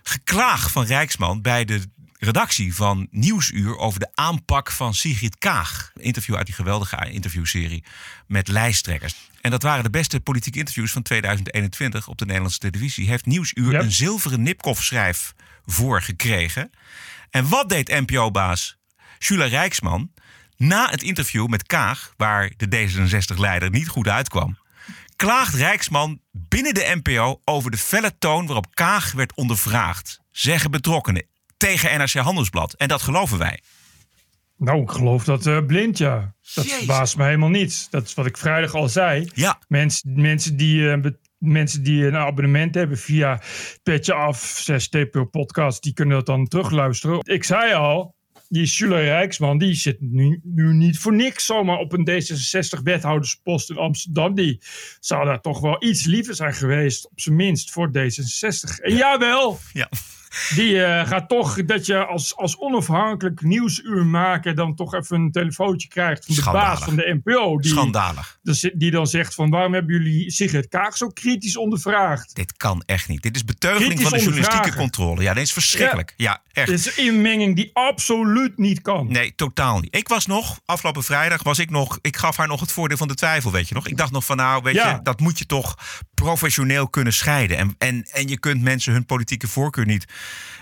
[0.03, 1.81] Geklaag van Rijksman bij de
[2.17, 5.91] redactie van Nieuwsuur over de aanpak van Sigrid Kaag.
[5.95, 7.83] Interview uit die geweldige interviewserie
[8.27, 9.15] met lijsttrekkers.
[9.41, 13.07] En dat waren de beste politieke interviews van 2021 op de Nederlandse televisie.
[13.07, 15.33] Heeft Nieuwsuur een zilveren Nipkoff-schrijf
[15.65, 16.71] voor gekregen.
[17.29, 18.77] En wat deed NPO-baas
[19.19, 20.11] Shula Rijksman
[20.61, 24.57] na het interview met Kaag, waar de D66-leider niet goed uitkwam?
[25.15, 30.19] Klaagt Rijksman binnen de NPO over de felle toon waarop Kaag werd ondervraagd.
[30.31, 31.25] Zeggen betrokkenen
[31.57, 32.73] tegen NRC Handelsblad.
[32.73, 33.59] En dat geloven wij.
[34.57, 36.33] Nou, ik geloof dat eh, blind, ja.
[36.53, 36.77] Dat Jezus.
[36.77, 37.87] verbaast me helemaal niet.
[37.89, 39.29] Dat is wat ik vrijdag al zei.
[39.33, 39.59] Ja.
[39.67, 43.41] Mensen, mensen, die, eh, mensen die een abonnement hebben via
[43.83, 47.19] Petje Af, 6 TPO Podcast, die kunnen dat dan terugluisteren.
[47.23, 48.15] Ik zei al,
[48.51, 53.77] die Schuler Rijksman, die zit nu, nu niet voor niks zomaar op een D66-wethouderspost in
[53.77, 54.35] Amsterdam.
[54.35, 54.59] Die
[54.99, 58.81] zou daar toch wel iets liever zijn geweest, op zijn minst, voor D66.
[58.81, 59.89] En jawel, Ja.
[60.55, 65.87] Die eh, gaat toch dat je als, als onafhankelijk nieuwsuurmaker dan toch even een telefoontje
[65.87, 66.69] krijgt van de Schandalig.
[66.69, 67.57] baas van de NPO.
[67.57, 68.39] Die, Schandalig.
[68.41, 72.35] dus die dan zegt van waarom hebben jullie Sigrid Kaag zo kritisch ondervraagd?
[72.35, 73.21] Dit kan echt niet.
[73.21, 75.21] Dit is beteugeling Kritisch van de journalistieke controle.
[75.21, 76.13] Ja, dit is verschrikkelijk.
[76.17, 76.67] Ja, echt.
[76.67, 79.11] Dit is een inmenging die absoluut niet kan.
[79.11, 79.95] Nee, totaal niet.
[79.95, 83.07] Ik was nog, afgelopen vrijdag was ik nog, ik gaf haar nog het voordeel van
[83.07, 83.87] de twijfel, weet je nog.
[83.87, 84.89] Ik dacht nog van nou, weet Ja.
[84.91, 85.75] je, dat moet je toch
[86.23, 87.57] professioneel kunnen scheiden.
[87.57, 90.05] En, en, en je kunt mensen hun politieke voorkeur niet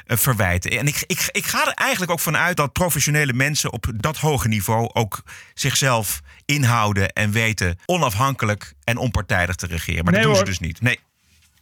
[0.06, 0.72] eh, verwijten.
[0.72, 4.48] En ik, ik, ik ga er eigenlijk ook vanuit dat professionele mensen op dat hoge
[4.48, 10.04] niveau ook zichzelf inhouden en weten onafhankelijk en onpartijdig te regeren.
[10.04, 10.54] Maar Nee, dat doen hoor.
[10.54, 10.82] ze dus niet.
[10.82, 11.00] Nee.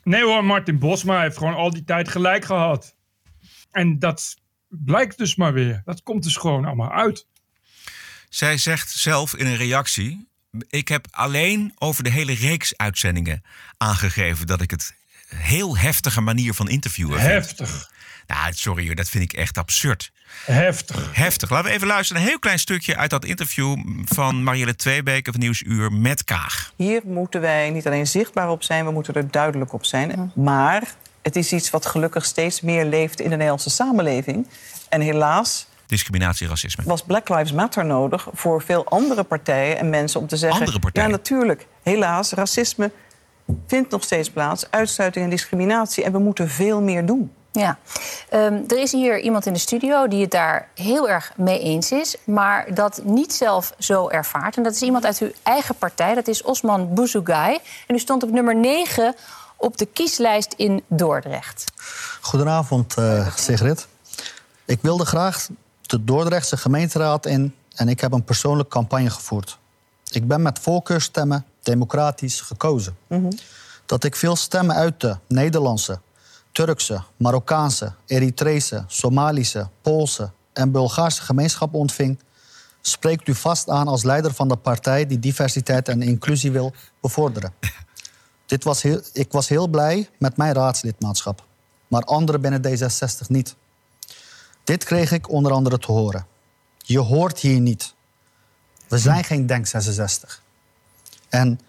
[0.04, 2.96] Nee hoor, Martin Bosma heeft gewoon al die tijd gelijk gehad.
[3.72, 4.36] En dat
[4.68, 5.82] blijkt dus maar weer.
[5.86, 7.28] Dat komt dus gewoon allemaal uit.
[8.30, 10.28] Zij zegt zelf in een reactie:
[10.70, 13.44] Ik heb alleen over de hele reeks uitzendingen
[13.78, 14.94] aangegeven dat ik het
[15.36, 17.32] heel heftige manier van interviewen vind.
[17.32, 17.92] Heftig.
[18.28, 20.12] Nou, sorry hoor, dat vind ik echt absurd.
[20.46, 21.10] Heftig.
[21.16, 21.50] Heftig.
[21.50, 22.22] Laten we even luisteren.
[22.22, 26.74] Een heel klein stukje uit dat interview van Marielle Tweebeke van Nieuwsuur met Kaag.
[26.76, 30.32] Hier moeten wij niet alleen zichtbaar op zijn, we moeten er duidelijk op zijn.
[30.36, 30.84] Maar
[31.22, 34.48] het is iets wat gelukkig steeds meer leeft in de Nederlandse samenleving.
[34.90, 36.84] En helaas Discriminatie, racisme.
[36.86, 40.60] was Black Lives Matter nodig voor veel andere partijen en mensen om te zeggen...
[40.60, 41.10] Andere partijen?
[41.10, 41.68] Ja, natuurlijk.
[41.84, 42.92] Helaas, racisme
[43.68, 44.72] vindt nog steeds plaats.
[44.72, 46.04] Uitsluiting en discriminatie.
[46.04, 47.32] En we moeten veel meer doen.
[47.52, 47.78] Ja,
[48.30, 51.92] Ehm, er is hier iemand in de studio die het daar heel erg mee eens
[51.92, 54.58] is, maar dat niet zelf zo ervaart.
[54.58, 57.58] En dat is iemand uit uw eigen partij, dat is Osman Bouzougai.
[57.88, 59.16] En u stond op nummer 9
[59.58, 61.64] op de kieslijst in Dordrecht.
[62.22, 63.88] Goedenavond, eh, Sigrid.
[64.66, 65.48] Ik wilde graag
[65.88, 69.60] de Dordrechtse gemeenteraad in en ik heb een persoonlijke campagne gevoerd.
[70.12, 72.98] Ik ben met voorkeurstemmen democratisch gekozen.
[73.86, 76.00] Dat ik veel stemmen uit de Nederlandse,
[76.52, 82.20] Turkse, Marokkaanse, Eritrese, Somalische, Poolse en Bulgaarse gemeenschap ontving,
[82.82, 87.54] spreekt u vast aan als leider van de partij die diversiteit en inclusie wil bevorderen.
[88.46, 91.46] Dit was heel, ik was heel blij met mijn raadslidmaatschap,
[91.88, 93.56] maar anderen binnen D66 niet.
[94.68, 96.28] Dit kreeg ik onder andere te horen.
[96.78, 97.94] Je hoort hier niet.
[98.88, 100.42] We zijn geen Denk 66.
[101.30, 101.60] En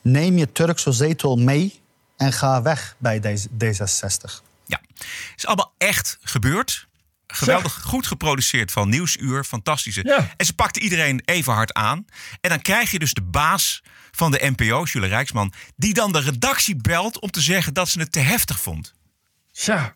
[0.00, 1.80] neem je Turkse zetel mee
[2.16, 4.42] en ga weg bij D66.
[4.66, 4.80] Ja,
[5.36, 6.88] is allemaal echt gebeurd.
[7.26, 9.44] Geweldig goed geproduceerd van Nieuwsuur.
[9.44, 10.04] Fantastische.
[10.04, 10.34] Ja.
[10.36, 12.06] En ze pakte iedereen even hard aan.
[12.40, 15.52] En dan krijg je dus de baas van de NPO, Jules Rijksman...
[15.76, 18.94] die dan de redactie belt om te zeggen dat ze het te heftig vond.
[19.52, 19.94] Tja,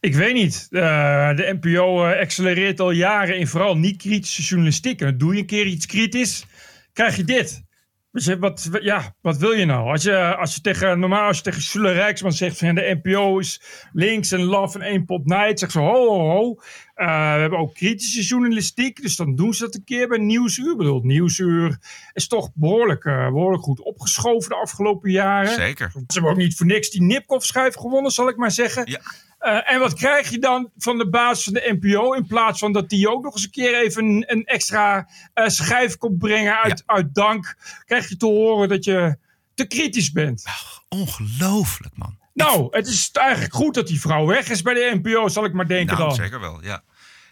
[0.00, 0.66] ik weet niet.
[0.70, 5.00] Eh, de NPO eh, accelereert al jaren in vooral niet-kritische journalistiek.
[5.00, 6.46] En doe je een keer iets kritisch,
[6.92, 7.66] krijg je dit.
[8.12, 9.90] Dus je, wat, ja, wat wil je nou?
[9.90, 13.00] Als je, als je tegen, normaal als je tegen Sule Rijksman zegt van ja, de
[13.02, 15.58] NPO is links en love en één pot night.
[15.58, 16.60] Zegt ze ho ho ho.
[16.94, 19.02] Eh, we hebben ook kritische journalistiek.
[19.02, 20.70] Dus dan doen ze dat een keer bij Nieuwsuur.
[20.70, 21.78] Ik bedoel, Nieuwsuur
[22.12, 25.52] is toch behoorlijk, eh, behoorlijk goed opgeschoven de afgelopen jaren.
[25.52, 25.90] Zeker.
[25.90, 29.00] Ze hebben ook niet voor niks die Nipkoff-schijf gewonnen, zal ik maar zeggen.
[29.48, 32.12] Eh, en wat krijg je dan van de baas van de NPO?
[32.12, 35.48] In plaats van dat die ook nog eens een keer even een, een extra eh,
[35.48, 39.18] schijf komt brengen uit, uit dank, krijg je te horen dat je
[39.54, 40.44] te kritisch bent.
[40.88, 42.18] Ongelooflijk, man.
[42.34, 45.52] Nou, het is eigenlijk goed dat die vrouw weg is bij de NPO, zal ik
[45.52, 46.16] maar denken nou, dan.
[46.16, 46.82] zeker wel, ja.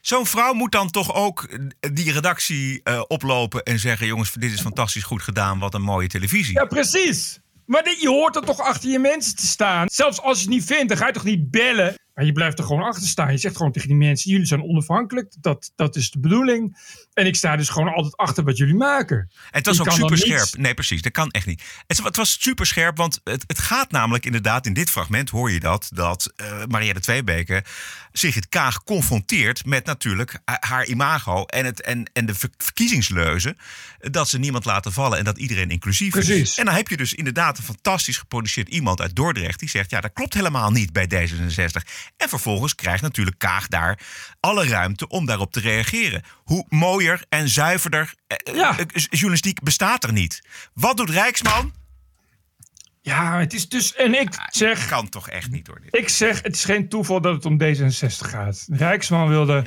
[0.00, 4.06] Zo'n vrouw moet dan toch ook eh, die redactie oplopen en zeggen...
[4.06, 6.54] jongens, dit is fantastisch goed gedaan, wat een mooie televisie.
[6.54, 7.40] Ja, precies.
[7.66, 9.88] Maar je hoort er toch achter je mensen te staan.
[9.88, 11.94] Zelfs als je het niet vindt, dan ga je toch niet bellen.
[12.16, 13.32] Maar je blijft er gewoon achter staan.
[13.32, 15.34] Je zegt gewoon tegen die mensen: jullie zijn onafhankelijk.
[15.40, 16.76] Dat, dat is de bedoeling.
[17.12, 19.16] En ik sta dus gewoon altijd achter wat jullie maken.
[19.16, 20.56] En het was Je ook super scherp.
[20.56, 21.02] Nee, precies.
[21.02, 21.62] Dat kan echt niet.
[21.86, 24.66] Het, het was super scherp, want het, het gaat namelijk inderdaad...
[24.66, 25.88] in dit fragment hoor je dat...
[25.94, 27.64] dat uh, Marielle Tweebeke
[28.12, 29.64] Sigrid Kaag confronteert...
[29.64, 33.56] met natuurlijk ha- haar imago en, het, en, en de ver- verkiezingsleuzen...
[33.98, 36.40] dat ze niemand laten vallen en dat iedereen inclusief Precies.
[36.40, 36.58] is.
[36.58, 39.58] En dan heb je dus inderdaad een fantastisch geproduceerd iemand uit Dordrecht...
[39.58, 41.82] die zegt, ja, dat klopt helemaal niet bij D66.
[42.16, 43.98] En vervolgens krijgt natuurlijk Kaag daar
[44.40, 46.22] alle ruimte om daarop te reageren.
[46.44, 50.42] Hoe mooier en zuiverder eh, eh, journalistiek bestaat er niet.
[50.74, 51.72] Wat doet Rijksman?
[53.06, 53.94] Ja, het is dus.
[53.94, 54.88] En ik zeg.
[54.88, 55.96] Kan toch echt niet door dit.
[55.96, 58.66] Ik zeg, het is geen toeval dat het om D66 gaat.
[58.70, 59.64] Rijksman wilde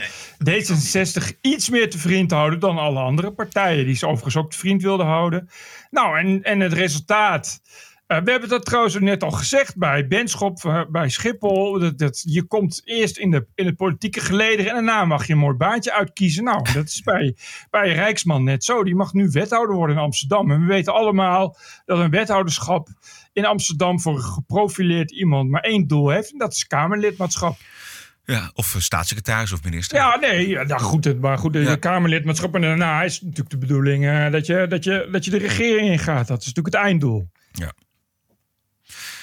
[0.49, 3.85] D66 iets meer te vriend houden dan alle andere partijen.
[3.85, 5.49] Die ze overigens ook te vriend wilden houden.
[5.89, 7.61] Nou, en, en het resultaat.
[8.09, 11.79] Eh, we hebben dat trouwens net al gezegd bij Benschop, eh, bij Schiphol.
[11.79, 15.33] Dat, dat, je komt eerst in, de, in het politieke geleden en daarna mag je
[15.33, 16.43] een mooi baantje uitkiezen.
[16.43, 17.35] Nou, dat is bij,
[17.69, 18.83] bij Rijksman net zo.
[18.83, 20.51] Die mag nu wethouder worden in Amsterdam.
[20.51, 22.87] En we weten allemaal dat een wethouderschap
[23.33, 26.31] in Amsterdam voor een geprofileerd iemand maar één doel heeft.
[26.31, 27.57] En dat is Kamerlidmaatschap.
[28.23, 29.97] Ja, of staatssecretaris of minister.
[29.97, 31.75] Ja, nee, ja, nou goed, het- maar goed, de Ja.
[31.75, 35.37] Kamerlidmaatschap en daarna is natuurlijk de bedoeling eh, dat, je, dat, je, dat je de
[35.37, 36.27] regering ingaat.
[36.27, 37.29] Dat is natuurlijk het einddoel.
[37.51, 37.71] Ja.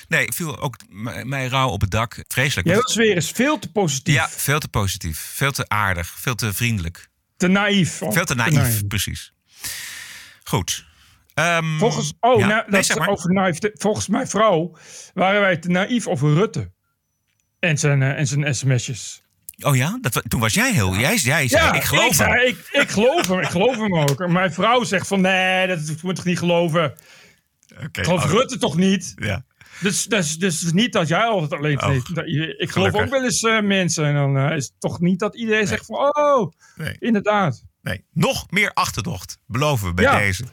[0.09, 2.25] Nee, ik viel ook m- mij rauw op het dak.
[2.29, 2.69] Vreselijk.
[2.69, 4.15] Jij was weer eens veel te positief.
[4.15, 5.19] Ja, veel te positief.
[5.35, 6.15] Veel te aardig.
[6.19, 7.09] Veel te vriendelijk.
[7.37, 7.99] Te naïef.
[8.09, 9.33] Veel te naïef, precies.
[10.45, 10.87] Goed.
[11.35, 13.09] Ehm, Volgens, oh, ja, nou, nee, dat zeg is maar.
[13.11, 13.59] over naïef.
[13.75, 14.77] Volgens mijn vrouw
[15.15, 16.71] waren wij te naïef over Rutte.
[17.59, 19.23] En zijn, eh, en zijn sms'jes.
[19.61, 19.99] Oh ja?
[20.01, 20.97] Dat, toen was jij heel...
[20.97, 22.47] Jij, jij zei, ik geloof ik, zei, hem.
[22.47, 23.41] ik, ik geloof hem.
[23.41, 24.27] Ik geloof hem ook.
[24.29, 26.95] Mijn vrouw zegt van, nee, dat moet toch niet geloven.
[27.75, 28.31] Oké, ik geloof oh.
[28.31, 29.13] Rutte toch niet?
[29.17, 29.45] Ja.
[29.81, 32.15] Dus, dus, dus het is niet dat jij altijd alleen Oh, weet.
[32.15, 33.01] Dat je- Ik geloof gelukkig.
[33.01, 34.05] ook wel eens eh, mensen.
[34.05, 35.97] En dan eh, is het toch niet dat iedereen zegt van...
[36.17, 36.97] Oh, Nee.
[36.99, 37.63] inderdaad.
[37.83, 39.39] Nee, nog meer achterdocht.
[39.47, 40.19] Beloven we bij Ja.
[40.19, 40.45] deze.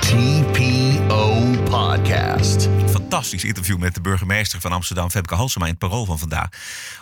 [0.00, 2.68] TPO Podcast.
[2.90, 6.48] Fantastisch interview met de burgemeester van Amsterdam, Femke Halsema, in het Parool van vandaag.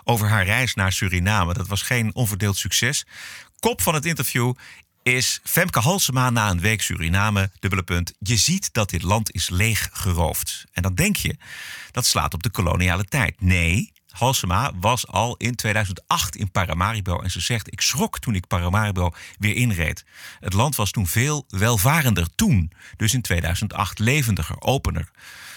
[0.05, 1.55] Over haar reis naar Suriname.
[1.55, 3.07] Dat was geen onverdeeld succes.
[3.61, 4.53] Kop van het interview
[5.15, 8.13] is Femke Halsema na een week Suriname, dubbele punt.
[8.19, 10.65] Je ziet dat dit land is leeggeroofd.
[10.73, 11.37] En dan denk je,
[11.91, 13.41] dat slaat op de koloniale tijd.
[13.41, 18.47] Nee, Halsema was al in 2008 in Paramaribo en ze zegt: Ik schrok toen ik
[18.47, 20.05] Paramaribo weer inreed.
[20.41, 25.11] Het land was toen veel welvarender toen, dus in 2008 levendiger, opener.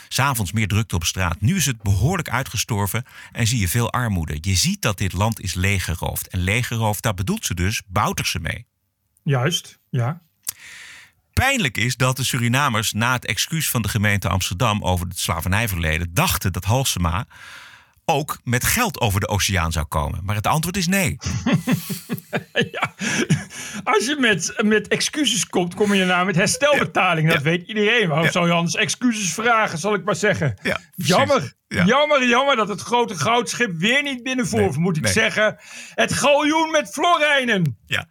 [0.07, 1.41] S'avonds meer drukte op straat.
[1.41, 4.37] Nu is het behoorlijk uitgestorven en zie je veel armoede.
[4.41, 6.27] Je ziet dat dit land is leeggeroofd.
[6.27, 8.69] En leeggeroofd, daar bedoelt ze dus Bouterse mee.
[9.23, 10.21] Juist, ja.
[11.34, 16.13] Pijnlijk is dat de Surinamers na het excuus van de gemeente Amsterdam over het slavernijverleden
[16.13, 17.25] dachten dat Halsema
[18.05, 20.19] ook met geld over de oceaan zou komen.
[20.23, 21.17] Maar het antwoord is nee.
[23.84, 27.31] Als je met, met excuses komt, kom je nou met herstelbetaling.
[27.31, 28.07] Dat weet iedereen.
[28.07, 30.57] Waarom zou je anders excuses vragen, zal ik maar zeggen.
[30.95, 31.86] jammer, Ja.
[31.86, 34.67] jammer, jammer dat het grote goudschip weer niet binnenvoer.
[34.67, 35.13] Of moet ik nee.
[35.13, 35.57] zeggen,
[35.93, 37.77] het galjoen met florijnen.
[37.86, 38.07] Ja,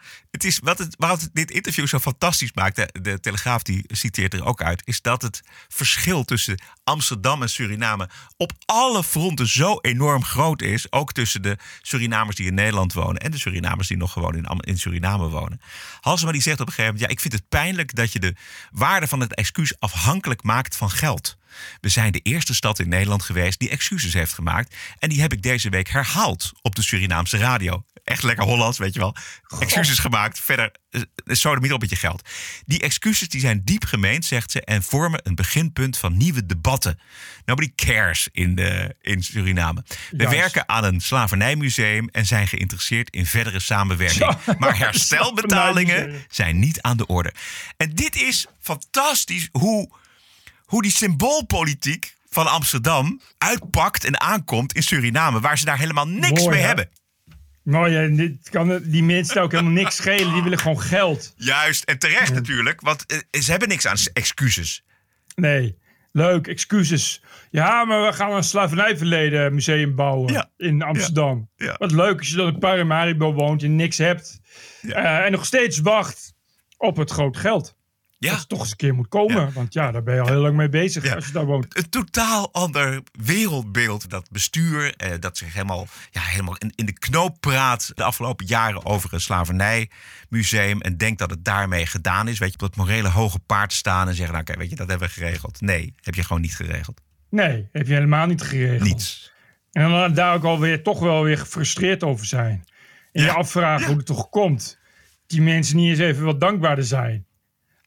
[0.62, 4.83] wat, wat dit interview zo fantastisch maakt, de, de Telegraaf die citeert er ook uit,
[4.85, 10.92] is dat het verschil tussen Amsterdam en Suriname op alle fronten zo enorm groot is.
[10.92, 14.46] Ook tussen de Surinamers die in Nederland wonen en de Surinamers die nog gewoon in,
[14.61, 15.61] in Suriname wonen.
[16.00, 18.35] Halsema die zegt op een gegeven moment, ja, ik vind het pijnlijk dat je de
[18.70, 21.38] waarde van het excuus afhankelijk maakt van geld.
[21.81, 24.75] We zijn de eerste stad in Nederland geweest die excuses heeft gemaakt.
[24.99, 27.85] En die heb ik deze week herhaald op de Surinaamse radio.
[28.05, 29.17] Echt lekker Hollands, weet je wel.
[29.59, 30.41] Excuses gemaakt.
[30.41, 32.29] Verder, uh, niet op met je geld.
[32.67, 37.01] Die excuses die zijn diep gemeend, zegt ze, en vormen een beginpunt van nieuwe debatten.
[37.45, 39.85] Nobody cares in, de, in Suriname.
[40.11, 40.37] We Juist.
[40.37, 44.39] werken aan een slavernijmuseum en zijn geïnteresseerd in verdere samenwerking.
[44.47, 47.33] Ja, maar herstelbetalingen zijn niet aan de orde.
[47.77, 49.91] En dit is fantastisch hoe
[50.71, 56.41] hoe die symboolpolitiek van Amsterdam uitpakt en aankomt in Suriname, waar ze daar helemaal niks
[56.41, 56.67] Mooi, mee hè?
[56.67, 56.89] hebben.
[57.63, 60.33] Nou ja, dit kan die mensen ook helemaal niks schelen.
[60.33, 61.33] Die willen gewoon geld.
[61.37, 64.85] Juist, en terecht natuurlijk, want eh, ze hebben niks aan excuses.
[65.35, 65.79] Nee,
[66.13, 67.23] leuk, excuses.
[67.51, 71.49] Ja, maar we gaan een slavernijverleden museum bouwen in Amsterdam.
[71.57, 71.75] Ja.
[71.79, 74.41] Wat leuk als je dan in Paramaribo woont en niks hebt.
[74.83, 76.35] Eh, en nog steeds wacht
[76.77, 77.79] op het groot geld.
[78.21, 78.31] Ja.
[78.31, 79.53] Dat het toch eens een keer moet komen.
[79.53, 81.77] Want ja, daar ben je al heel lang mee bezig als je daar woont.
[81.77, 84.11] Een totaal ander wereldbeeld.
[84.11, 88.47] Dat bestuur, eh, dat zich helemaal, ja, helemaal in, in de knoop praat de afgelopen
[88.47, 90.81] jaren over een slavernijmuseum.
[90.81, 92.39] En denkt dat het daarmee gedaan is.
[92.39, 94.89] Weet je, op dat morele hoge paard staan en zeggen, nou oké, weet je, dat
[94.89, 95.61] hebben we geregeld.
[95.61, 97.01] Nee, heb je gewoon niet geregeld.
[97.31, 98.89] Nee, heb je helemaal niet geregeld.
[98.89, 99.33] Niets.
[99.73, 102.65] En dan daar ook alweer toch wel weer gefrustreerd over zijn.
[103.13, 104.79] En je afvragen hoe het toch komt.
[105.27, 107.29] Die mensen niet eens even wat dankbaarder zijn.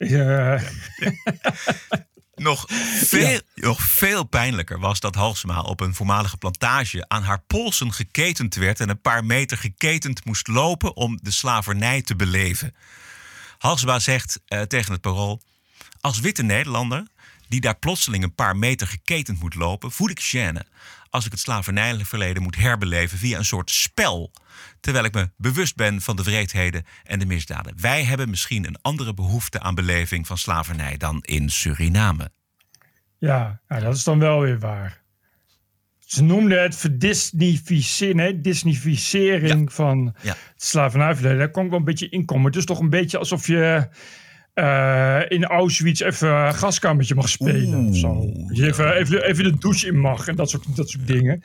[0.04, 0.62] Eh,
[2.36, 2.66] Nog
[3.04, 8.56] veel, nog veel pijnlijker was dat Halsema op een voormalige plantage aan haar polsen geketend
[8.56, 12.76] werd en een paar meter geketend moest lopen om de slavernij te beleven.
[13.58, 15.42] Halsema zegt eh, tegen het parool:
[16.02, 17.08] Als witte Nederlander
[17.48, 20.62] die daar plotseling een paar meter geketend moet lopen, voel ik gêne
[21.14, 24.32] als ik het slavernijverleden moet herbeleven via een soort spel.
[24.80, 27.74] Terwijl ik me bewust ben van de wreedheden en de misdaden.
[27.82, 32.32] Wij hebben misschien een andere behoefte aan beleving van slavernij dan in Suriname.
[33.18, 35.02] Ja, nou, dat is dan wel weer waar.
[36.00, 40.36] Ze noemden het verdisnificering, nee, disnificering van Ja.
[40.54, 41.38] het slavernijverleden.
[41.38, 42.46] Daar kon ik wel een beetje in komen.
[42.46, 43.88] Het is toch een beetje alsof je
[44.54, 48.32] eh, in Auschwitz even een gaskamertje mag spelen of zo.
[48.48, 51.42] Dat je even, even, even de douche in mag en dat soort, dat soort dingen.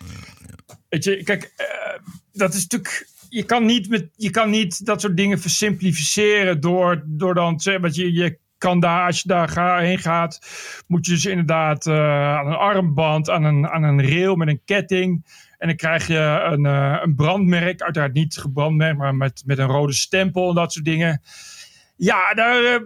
[0.89, 1.67] Weet je, kijk, eh,
[2.33, 3.09] dat is natuurlijk...
[3.31, 7.63] Je kan, niet met, je kan niet dat soort dingen versimplificeren door, door dan te
[7.63, 7.95] zeggen...
[7.95, 10.41] Je, je kan daar, als je daar ga, heen gaat,
[10.87, 14.63] moet je dus inderdaad eh, aan een armband, aan een, aan een rail met een
[14.65, 15.37] ketting...
[15.59, 19.93] En dan krijg je een, een brandmerk, uiteraard niet gebrandmerkt, maar met, met een rode
[19.93, 21.21] stempel en dat soort dingen.
[21.99, 22.81] Ja, daar, eh,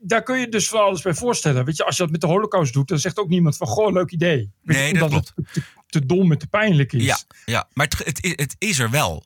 [0.00, 1.64] daar kun je dus van alles bij voorstellen.
[1.64, 3.92] Weet je, als je dat met de holocaust doet, dan zegt ook niemand van, goh,
[3.92, 4.50] leuk idee.
[4.62, 7.04] Weet je, Nee, dat omdat het te, te dom en te pijnlijk is.
[7.04, 7.68] Ja, ja.
[7.72, 9.24] maar het, het, het is er wel.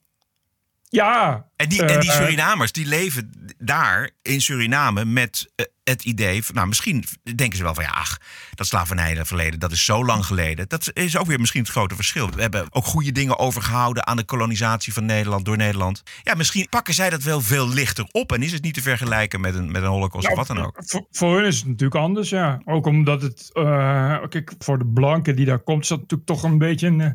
[0.89, 1.47] Ja.
[1.57, 6.45] En die, en die eh, Surinamers die leven daar in Suriname met eh, het idee
[6.45, 8.19] van, nou misschien denken ze wel van ja, ach,
[8.55, 10.69] dat slavernijverleden, dat is zo lang geleden.
[10.69, 12.31] Dat is ook weer misschien het grote verschil.
[12.31, 16.03] We hebben ook goede dingen overgehouden aan de kolonisatie van Nederland door Nederland.
[16.23, 19.41] Ja, misschien pakken zij dat wel veel lichter op en is het niet te vergelijken
[19.41, 20.81] met een, met een holocaust of wat dan ook.
[20.85, 22.61] Voor, voor hun is het natuurlijk anders, ja.
[22.65, 26.43] Ook omdat het, eh, kijk, voor de blanken die daar komt, is dat natuurlijk toch
[26.43, 27.11] een beetje een eh,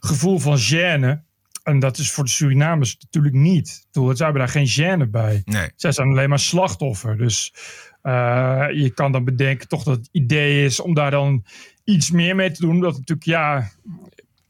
[0.00, 1.28] gevoel van gêne.
[1.62, 3.86] En dat is voor de Surinamers natuurlijk niet.
[3.92, 5.42] Bedoel, Zij hebben daar geen gêne bij.
[5.44, 5.70] Nee.
[5.76, 7.16] Zij zijn alleen maar slachtoffer.
[7.16, 7.54] Dus
[8.02, 11.44] eh, je kan dan bedenken toch dat het idee is om daar dan
[11.84, 12.70] iets meer mee te doen.
[12.70, 13.70] Omdat natuurlijk, ja,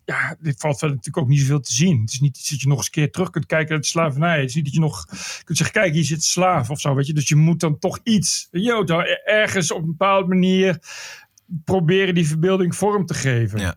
[0.05, 2.01] ja, dit valt verder natuurlijk ook niet zoveel te zien.
[2.01, 3.87] Het is niet iets dat je nog eens een keer terug kunt kijken naar de
[3.87, 4.40] slavernij.
[4.40, 5.05] Het is niet dat je nog
[5.44, 7.12] kunt zeggen, kijk, hier zit slaaf of zo, weet je.
[7.12, 8.49] Dus je moet dan toch iets,
[8.85, 10.79] dan ergens op een bepaalde manier
[11.64, 13.61] proberen die verbeelding vorm te geven.
[13.61, 13.77] Ja.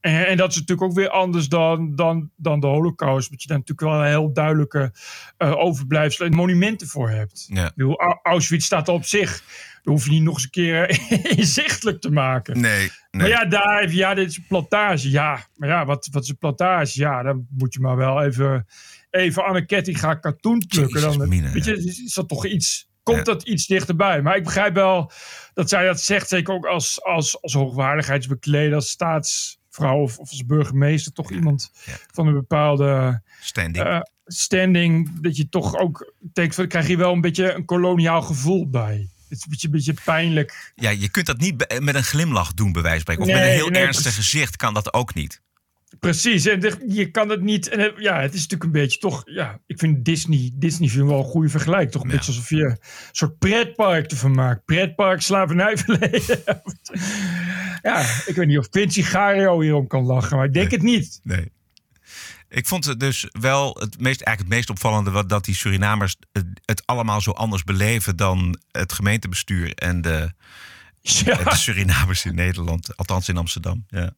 [0.00, 3.28] En, en dat is natuurlijk ook weer anders dan, dan, dan de holocaust.
[3.28, 4.92] Want je daar natuurlijk wel een heel duidelijke
[5.36, 7.46] eh overblijfselen en monumenten voor hebt.
[7.48, 7.72] Ja.
[7.74, 9.42] Bedoel, Au- Auschwitz staat op zich.
[9.82, 12.60] Dan hoef je niet nog eens een keer eh, inzichtelijk te maken.
[12.60, 12.90] Nee, nee.
[13.10, 15.10] Maar ja, daar ja, dit is een plantage.
[15.10, 17.00] Ja, maar ja, wat, wat is een plantage?
[17.00, 18.66] Ja, dan moet je maar wel even,
[19.10, 21.00] even aan een ketting gaan katoen plukken.
[21.00, 24.22] Jezus, Dan, mine, weet je, is, is dat toch iets, komt dat iets dichterbij?
[24.22, 25.12] Maar ik begrijp wel
[25.54, 28.90] dat zij dat zegt, zeker ook als, als, als hoogwaardigheidsbekleder, als
[29.78, 31.70] staatsvrouw of, of als burgemeester, toch iemand
[32.12, 33.84] van een bepaalde Standing.
[33.84, 38.70] eh, standing, dat je toch ook denkt, krijg je wel een beetje een koloniaal gevoel
[38.70, 39.08] bij.
[39.28, 40.72] Het is een beetje, een beetje pijnlijk.
[40.74, 43.22] Ja, je kunt dat niet met een glimlach doen, bij wijze van spreken.
[43.22, 45.40] Of met een heel nee, ernstig gezicht kan dat ook niet.
[46.00, 47.68] Precies, en je kan het niet.
[47.68, 49.22] En het- ja, het is natuurlijk een beetje toch.
[49.24, 51.90] Ja, ik vind Disney, Disney vind wel een goede vergelijking.
[51.92, 52.78] Toch een beetje alsof je een
[53.12, 54.64] soort pretpark ervan maakt.
[54.64, 56.42] Pretpark, slavernijverleden.
[57.82, 61.20] ja, ik weet niet of Quincy Gario hierom kan lachen, maar ik denk het niet.
[61.22, 61.52] Nee.
[62.48, 66.16] Ik vond het dus wel het meest, eigenlijk het meest opvallende wat dat die Surinamers
[66.32, 70.32] het, het allemaal zo anders beleven dan het gemeentebestuur en de,
[71.02, 73.84] de Surinamers in Nederland, althans in Amsterdam.
[73.88, 74.12] Ja.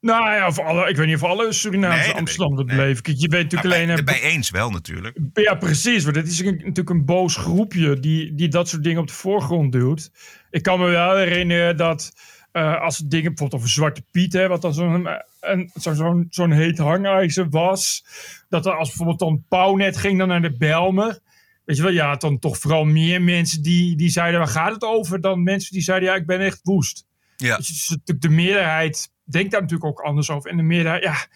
[0.00, 3.02] Nou ja, of alle, ik weet niet of alle Surinamers Nee, Amsterdam dat beleven.
[3.02, 3.86] Kijk, je weet natuurlijk alleen.
[3.86, 5.18] bij, een- bij eens wel natuurlijk.
[5.34, 6.04] Ja, precies.
[6.04, 9.12] Maar dat is een- natuurlijk een boos groepje die, die dat soort dingen op de
[9.12, 10.10] voorgrond duwt.
[10.50, 12.12] Ik kan me wel herinneren dat
[12.52, 15.08] eh, als het dingen bijvoorbeeld over Zwarte Piet, hè, wat dan zo'n
[15.40, 18.04] een- zo- zo'n zo'n heet hangijzer was,
[18.48, 21.18] dat er als bijvoorbeeld dan Pauwnet ging dan naar de Belmer.
[21.64, 24.82] Weet je wel, ja, dan toch vooral meer mensen die, die zeiden, waar gaat het
[24.84, 25.20] over?
[25.20, 27.04] Dan mensen die zeiden, ja, ik ben echt woest.
[27.36, 27.56] Ja.
[27.56, 30.50] Dus het is natuurlijk de meerderheid denkt daar natuurlijk ook anders over.
[30.50, 31.26] En de meerderheid, ja,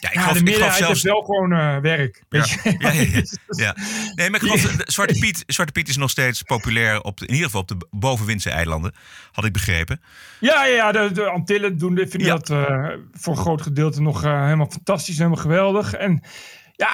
[0.00, 1.02] Ja, ik ja, geloof, de meerderheid zelfs.
[1.02, 2.22] heeft wel gewoon eh, werk.
[2.28, 3.76] Ja, ja, ja, ja, ja.
[4.14, 7.32] Nee, maar ik geloof, Zwarte Piet, Zwarte Piet is nog steeds populair, op de, in
[7.32, 8.94] ieder geval op de bovenwindse eilanden,
[9.32, 10.00] had ik begrepen.
[10.40, 14.24] Ja, ja, ja, de, de Antillen doen vinden dat eh, voor een groot gedeelte nog
[14.24, 15.94] eh, helemaal fantastisch, helemaal geweldig.
[15.94, 16.22] En
[16.76, 16.88] ja,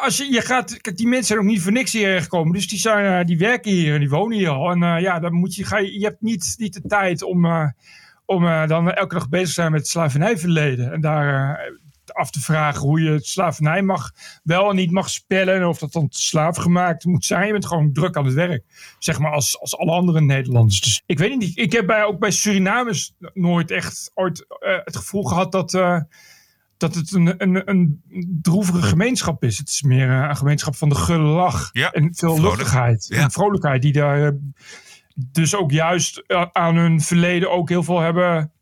[0.00, 2.52] als je, je gaat, kijk, die mensen zijn ook niet voor niks hierheen gekomen.
[2.52, 4.70] Dus die, zijn, die werken hier en die wonen hier al.
[4.70, 7.46] En ja, dan moet je, ga je, je hebt niet, niet de tijd om,
[8.24, 10.92] om eh, dan elke dag bezig te zijn met het slavernijverleden.
[10.92, 11.72] En daar eh,
[12.04, 14.10] af te vragen hoe je het slavernij mag,
[14.42, 15.54] wel en niet mag spellen.
[15.54, 17.46] En of dat dan slaafgemaakt moet zijn.
[17.46, 18.64] Je bent gewoon druk aan het werk.
[18.98, 20.80] Zeg maar als, als alle andere Nederlanders.
[20.80, 21.58] Dus ik weet niet.
[21.58, 25.70] Ik heb bij, ook bij Surinamers nooit echt ooit eh, het gevoel gehad dat,
[26.76, 28.02] dat het een, een, een
[28.42, 29.58] droevige gemeenschap is.
[29.58, 31.70] Het is meer een gemeenschap van de gulle lach.
[31.72, 32.56] en veel vrolijk.
[32.56, 33.06] luchtigheid.
[33.08, 33.22] Ja.
[33.22, 33.82] En vrolijkheid.
[33.82, 34.36] Die daar
[35.14, 38.52] dus ook juist eh, aan hun verleden ook heel veel hebben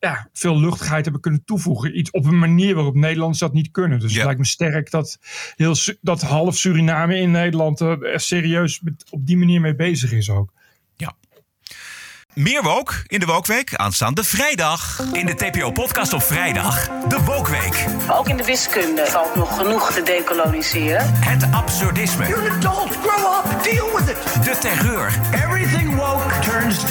[0.00, 1.98] ja, veel luchtigheid hebben kunnen toevoegen.
[1.98, 4.00] Iets op een manier waarop Nederlanders dat niet kunnen.
[4.00, 5.18] Dus het lijkt me sterk dat,
[5.56, 10.30] heel, dat half Suriname in Nederland er serieus met, op die manier mee bezig is
[10.30, 10.52] ook.
[12.38, 15.00] Meer Woke in de Wokweek aanstaande vrijdag.
[15.12, 17.86] In de TPO-podcast op vrijdag, de Wokweek.
[18.06, 21.14] Maar ook in de wiskunde valt nog genoeg te decoloniseren.
[21.14, 22.26] Het absurdisme.
[22.26, 22.96] You're an adult.
[22.96, 23.62] Grow up.
[23.62, 24.44] Deal with it.
[24.44, 25.12] De terreur.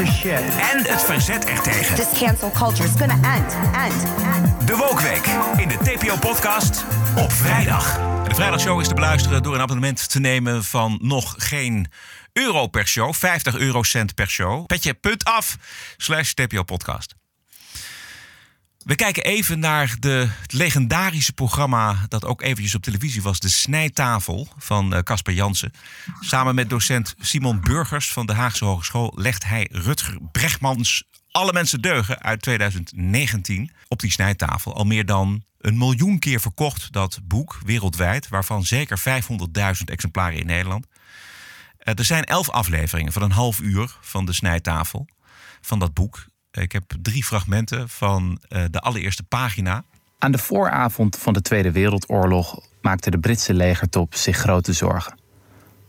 [0.05, 0.39] Shit.
[0.73, 1.95] En het verzet ertegen.
[1.95, 4.03] This cancel culture is gonna end, end,
[4.35, 4.67] end.
[4.67, 5.25] De Wokweek
[5.57, 6.85] in de TPO-podcast
[7.15, 7.93] op vrijdag.
[8.27, 11.87] De vrijdagshow is te beluisteren door een abonnement te nemen van nog geen
[12.33, 13.13] euro per show.
[13.13, 14.65] 50 eurocent per show.
[14.65, 15.57] Petje punt af
[15.97, 17.16] slash TPO podcast.
[18.87, 23.39] We kijken even naar de, het legendarische programma dat ook eventjes op televisie was.
[23.39, 25.71] De Snijtafel van eh, Casper Jansen.
[26.19, 31.81] Samen met docent Simon Burgers van de Haagse Hogeschool legt hij Rutger Brechtmans Alle Mensen
[31.81, 34.75] Deugen uit 2019 op die snijtafel.
[34.75, 40.45] Al meer dan een miljoen keer verkocht dat boek wereldwijd, waarvan zeker 500.000 exemplaren in
[40.45, 40.87] Nederland.
[41.77, 45.07] Eh, er zijn elf afleveringen van een half uur van de snijtafel
[45.61, 46.25] van dat boek.
[46.57, 49.83] Ik heb drie fragmenten van eh, de allereerste pagina.
[50.17, 55.17] Aan de vooravond van de Tweede Wereldoorlog maakte de Britse legertop zich grote zorgen.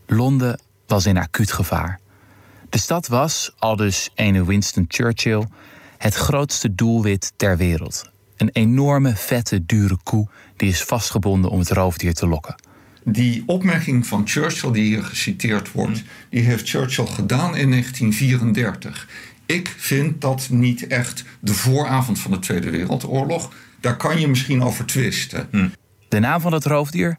[0.07, 2.01] Londen was in acuut gevaar.
[2.69, 5.47] De stad was, aldus ene Winston Churchill,
[5.99, 8.11] het grootste doelwit ter wereld.
[8.37, 12.55] Een enorme, vette, dure koe die is vastgebonden om het roofdier te lokken.
[13.05, 19.09] Die opmerking van Churchill die hier geciteerd wordt, die heeft Churchill gedaan in 1934.
[19.49, 23.53] Ik vind dat niet echt de vooravond van de Tweede Wereldoorlog.
[23.81, 25.73] Daar kan je misschien over twisten.
[26.09, 27.19] De naam van het roofdier?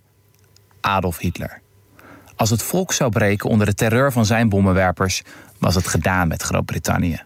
[0.82, 1.62] Adolf Hitler.
[2.36, 5.22] Als het volk zou breken onder de terreur van zijn bommenwerpers,
[5.58, 7.22] was het gedaan met Groot-Brittannië.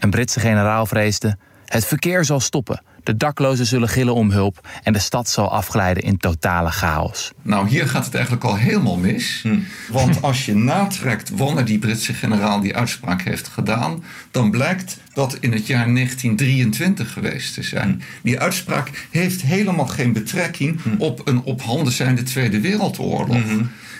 [0.00, 1.36] Een Britse generaal vreesde:
[1.72, 6.02] het verkeer zal stoppen, de daklozen zullen gillen om hulp en de stad zal afglijden
[6.02, 7.32] in totale chaos.
[7.42, 9.44] Nou, hier gaat het eigenlijk al helemaal mis.
[9.88, 15.36] Want als je natrekt wanneer die Britse generaal die uitspraak heeft gedaan, dan blijkt dat
[15.40, 18.02] in het jaar 1923 geweest te zijn.
[18.22, 23.42] Die uitspraak heeft helemaal geen betrekking op een op handen zijnde Tweede Wereldoorlog.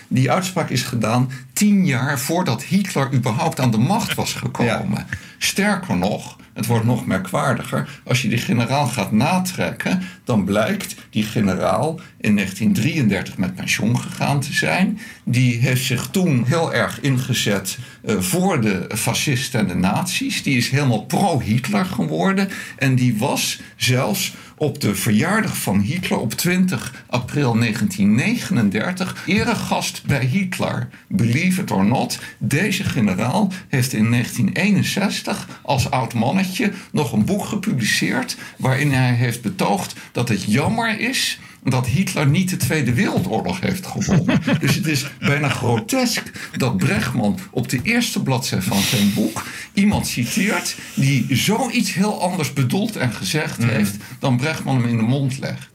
[0.07, 5.05] Die uitspraak is gedaan tien jaar voordat Hitler überhaupt aan de macht was gekomen.
[5.37, 8.01] Sterker nog, het wordt nog merkwaardiger.
[8.03, 14.39] Als je die generaal gaat natrekken, dan blijkt die generaal in 1933 met pensioen gegaan
[14.39, 14.99] te zijn.
[15.23, 20.43] Die heeft zich toen heel erg ingezet eh, voor de fascisten en de nazi's.
[20.43, 22.49] Die is helemaal pro-Hitler geworden.
[22.77, 30.25] En die was zelfs op de verjaardag van Hitler op 20 april 1939 eregast bij
[30.25, 30.89] Hitler.
[31.07, 37.45] Believe it or not, deze generaal heeft in 1961 als oud mannetje nog een boek
[37.45, 43.59] gepubliceerd waarin hij heeft betoogd dat het jammer is dat Hitler niet de Tweede Wereldoorlog
[43.59, 44.41] heeft gewonnen.
[44.59, 50.07] dus het is bijna grotesk dat Brechtman op de eerste bladzijde van zijn boek iemand
[50.07, 55.39] citeert die zoiets heel anders bedoeld en gezegd heeft dan Brechtman hem in de mond
[55.39, 55.69] legt.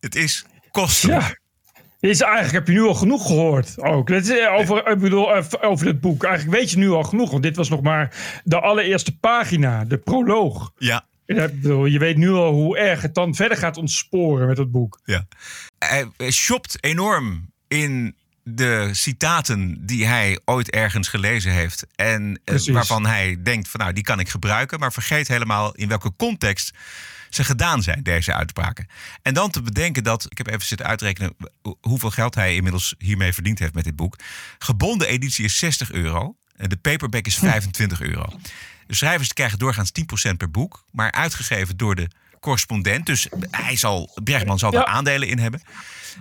[0.00, 1.20] Het is kostelijk.
[1.20, 1.36] Ja.
[2.00, 4.06] Is eigenlijk heb je nu al genoeg gehoord ook.
[4.06, 6.24] Dit is, eh, over, ik bedoel, eh, over dit boek.
[6.24, 7.30] Eigenlijk weet je nu al genoeg.
[7.30, 10.72] Want dit was nog maar de allereerste pagina, de proloog.
[10.76, 11.06] Ja.
[11.34, 15.00] Je weet nu al hoe erg het dan verder gaat ontsporen met het boek.
[15.04, 15.26] Ja.
[15.78, 21.86] Hij shopt enorm in de citaten die hij ooit ergens gelezen heeft.
[21.94, 22.68] En eh, Precies.
[22.68, 24.78] waarvan hij denkt van nou, die kan ik gebruiken.
[24.78, 26.74] Maar vergeet helemaal in welke context
[27.30, 28.86] ze gedaan zijn, deze uitspraken.
[29.22, 31.36] En dan te bedenken dat, ik heb even zitten uitrekenen
[31.80, 34.16] hoeveel geld hij inmiddels hiermee verdiend heeft met dit boek.
[34.58, 36.36] Gebonden editie is 60 euro.
[36.56, 38.32] En de paperback is 25 euro.
[38.88, 39.92] De schrijvers krijgen doorgaans
[40.30, 40.84] 10% per boek.
[40.90, 42.08] Maar uitgegeven door de
[42.40, 43.06] correspondent.
[43.06, 45.62] Dus hij zal, Bregman zal daar aandelen in hebben.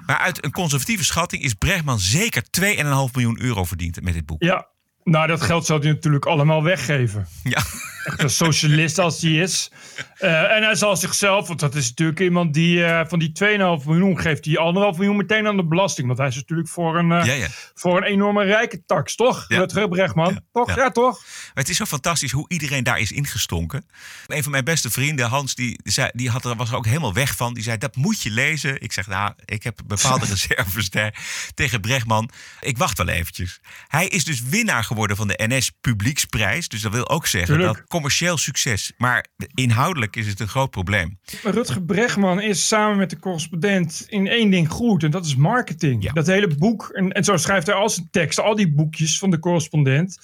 [0.06, 2.70] Maar uit een conservatieve schatting is Bregman zeker 2,5
[3.14, 4.44] miljoen euro verdiend met dit boek.
[4.44, 4.68] Ja,
[5.04, 7.28] nou dat geld zou hij natuurlijk allemaal weggeven.
[7.44, 7.64] Ja.
[8.08, 9.72] Echt een socialist als hij is.
[10.18, 13.32] Eh, en hij zal zichzelf, want dat is natuurlijk iemand die eh, van die
[13.80, 16.08] 2,5 miljoen geeft die 1,5 miljoen meteen aan de belasting.
[16.08, 17.48] Want hij is natuurlijk voor een, eh, Ja, ja.
[17.74, 19.46] Voor een enorme rijke tax, toch?
[19.48, 19.58] Ja.
[19.58, 20.42] Rutger Brechtman.
[20.52, 20.68] Toch?
[20.68, 20.76] Ja.
[20.76, 21.20] Ja, toch?
[21.24, 23.86] Maar het is zo fantastisch hoe iedereen daar is ingestonken.
[24.28, 27.14] Een van mijn beste vrienden, Hans, die, zei, die had er, was er ook helemaal
[27.14, 27.54] weg van.
[27.54, 28.82] Die zei, dat moet je lezen.
[28.82, 31.14] Ik zeg, nou, ik heb bepaalde reserves daar
[31.54, 32.30] tegen Brechtman.
[32.60, 33.60] Ik wacht wel eventjes.
[33.88, 36.68] Hij is dus winnaar geworden van de NS Publieksprijs.
[36.68, 37.78] Dus dat wil ook zeggen Tuurlijk.
[37.78, 38.94] dat commercieel succes.
[38.98, 41.20] Maar inhoudelijk is het een groot probleem.
[41.44, 45.04] Rutger Brechtman is samen met de correspondent in één ding goed.
[45.04, 46.12] En dat is marketing.
[46.14, 46.90] Dat hele boek.
[46.94, 48.44] En, en zo schrijft hij al zijn teksten.
[48.44, 50.20] Al die boekjes van de correspondent.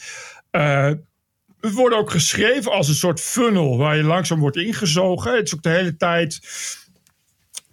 [0.52, 0.92] eh,
[1.60, 3.78] het worden ook geschreven als een soort funnel.
[3.78, 5.36] Waar je langzaam wordt ingezogen.
[5.36, 6.40] Het is ook de hele tijd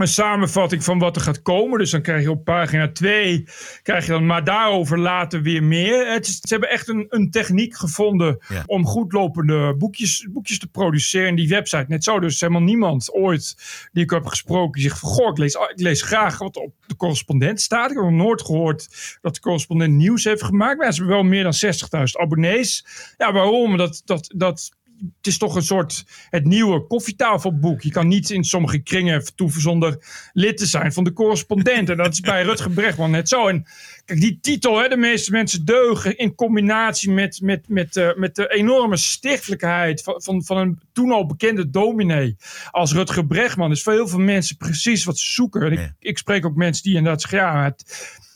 [0.00, 1.78] een samenvatting van wat er gaat komen.
[1.78, 3.44] Dus dan krijg je op pagina 2,
[3.82, 6.12] krijg je dan maar daarover later weer meer.
[6.12, 8.62] Het is, ze hebben echt een, een techniek gevonden Ja.
[8.66, 11.28] om goedlopende boekjes, boekjes te produceren.
[11.28, 12.20] En die website net zo.
[12.20, 13.56] Dus helemaal niemand ooit
[13.92, 15.08] die ik heb gesproken die zegt van...
[15.08, 17.90] Goh, ik lees, ik lees graag wat op de correspondent staat.
[17.90, 18.88] Ik heb nog nooit gehoord
[19.20, 20.78] dat de correspondent nieuws heeft gemaakt.
[20.78, 21.54] Maar ze hebben wel meer dan
[21.98, 22.86] 60.000 abonnees.
[23.16, 23.76] Ja, waarom?
[23.76, 24.70] Dat, dat, dat
[25.16, 27.82] het is toch een soort het nieuwe koffietafelboek.
[27.82, 29.98] Je kan niet in sommige kringen vertoeven zonder
[30.32, 31.88] lid te zijn van de correspondent.
[31.88, 33.48] En dat is bij Rutger Brechtman net zo.
[33.48, 33.66] En
[34.04, 38.34] kijk, die titel, hè, de meeste mensen deugen in combinatie met, met, met, eh, met
[38.34, 42.36] de enorme stichtelijkheid van, van, van een toen al bekende dominee
[42.70, 43.70] als Rutger Brechtman.
[43.70, 45.62] is voor heel veel mensen precies wat ze zoeken.
[45.62, 47.84] En ik, ik spreek ook mensen die inderdaad zeggen, ja, het,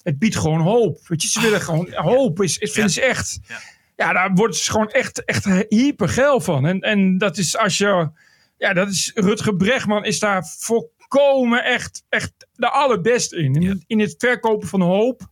[0.03, 1.09] het biedt gewoon hoop.
[1.09, 3.41] Weet je, ze willen gewoon hoop, is, is, vinden ze echt.
[3.49, 3.61] Ja,
[3.97, 6.67] daar wordt ze gewoon echt, echt hyper geil van.
[6.67, 8.11] En, en dat is als je.
[8.59, 9.11] Ja, dat is.
[9.15, 13.55] Rutger Bregman is daar volkomen echt, echt de allerbeste in.
[13.55, 15.29] In, in het verkopen van hoop.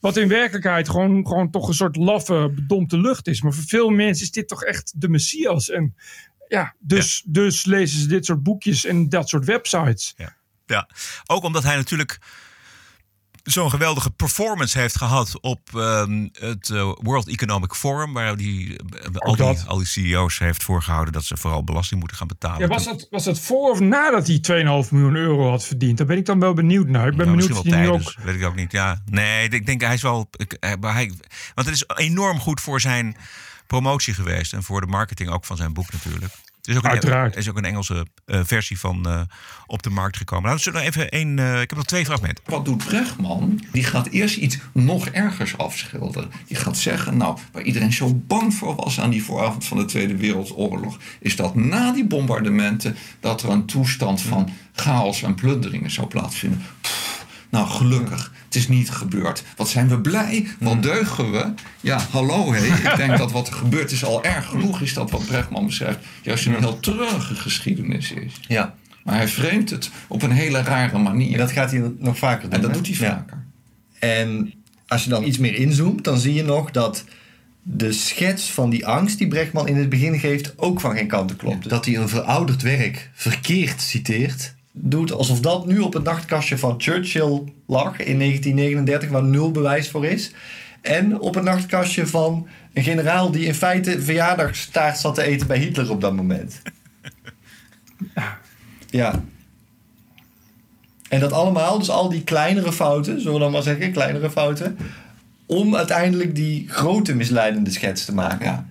[0.00, 3.42] Wat in werkelijkheid gewoon, gewoon toch een soort laffe, bedompte lucht is.
[3.42, 5.70] Maar voor veel mensen is dit toch echt de messias.
[5.70, 5.94] En
[6.48, 10.14] ja, dus, dus lezen ze dit soort boekjes en dat soort websites.
[10.16, 10.36] Ja.
[10.66, 10.88] ja,
[11.26, 12.18] ook omdat hij natuurlijk
[13.42, 18.34] zo'n geweldige performance heeft gehad op ehm, het eh, World Economic Forum, waar hij
[19.14, 22.60] al, die, al die CEO's heeft voorgehouden dat ze vooral belasting moeten gaan betalen.
[22.60, 24.38] Ja, was, dat, was dat voor of nadat hij
[24.84, 25.98] 2,5 miljoen euro had verdiend?
[25.98, 27.08] Daar ben ik dan wel benieuwd naar.
[27.08, 28.24] Ik ben benieuwd of hij tijdens, ook...
[28.24, 28.72] weet ik ook niet.
[28.72, 30.28] Ja, nee, ik denk hij is wel.
[30.36, 31.12] ik- maar hij,
[31.54, 33.16] want het is enorm goed voor zijn
[33.66, 36.32] promotie geweest en voor de marketing ook van zijn boek natuurlijk.
[36.62, 37.32] Er is ook een, Uiteraard.
[37.32, 39.20] er is ook een Engelse eh, versie van eh,
[39.66, 40.44] op de markt gekomen.
[40.46, 41.38] Nou, zullen we even één.
[41.38, 42.44] eh, ik heb nog twee fragmenten.
[42.46, 43.60] Wat doet Brechtman?
[43.72, 46.30] Die gaat eerst iets nog ergers afschilderen.
[46.46, 49.84] Die gaat zeggen, nou, waar iedereen zo bang voor was aan die vooravond van de
[49.84, 55.90] Tweede Wereldoorlog, is dat na die bombardementen dat er een toestand van chaos en plunderingen
[55.90, 56.62] zou plaatsvinden.
[56.80, 58.32] Pff, nou, gelukkig.
[58.52, 59.42] Het is niet gebeurd.
[59.56, 60.46] Wat zijn we blij?
[60.58, 61.52] Wat deugen we?
[61.80, 62.64] Ja, hallo hé.
[62.90, 65.98] Ik denk dat wat er gebeurd is al erg genoeg is dat wat Brechtman beschrijft.
[66.22, 68.32] Juist een heel treurige geschiedenis is.
[68.48, 68.74] Ja.
[69.04, 71.32] Maar hij vreemdt het op een hele rare manier.
[71.32, 72.52] En dat gaat hij nog vaker doen.
[72.52, 72.76] En dat hè?
[72.76, 73.14] doet hij Ja.
[73.16, 73.44] vaker.
[73.98, 74.52] En
[74.86, 77.04] als je dan iets meer inzoomt, dan zie je nog dat
[77.62, 81.36] de schets van die angst die Brechtman in het begin geeft ook van geen kanten
[81.36, 81.68] klopt.
[81.68, 86.74] Dat hij een verouderd werk verkeerd citeert, doet alsof dat nu op het nachtkastje van
[86.80, 90.32] Churchill lag in 1939, waar nul bewijs voor is.
[90.80, 95.58] En op het nachtkastje van een generaal die in feite verjaardagstaart zat te eten bij
[95.58, 96.62] Hitler op dat moment.
[98.90, 99.22] Ja.
[101.08, 104.78] En dat allemaal, dus al die kleinere fouten, zullen we dan maar zeggen, kleinere fouten,
[105.46, 108.46] om uiteindelijk die grote misleidende schets te maken.
[108.46, 108.66] Ja.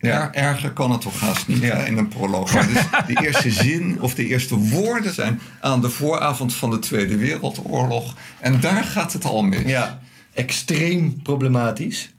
[0.00, 0.32] Ja.
[0.34, 2.54] erger kan het toch haast niet hè, in een proloog.
[2.54, 6.78] Maar dus de eerste zin of de eerste woorden zijn aan de vooravond van de
[6.78, 8.14] Tweede Wereldoorlog.
[8.40, 9.62] En daar gaat het al mis.
[9.62, 10.00] Ja,
[10.34, 12.12] extreem problematisch.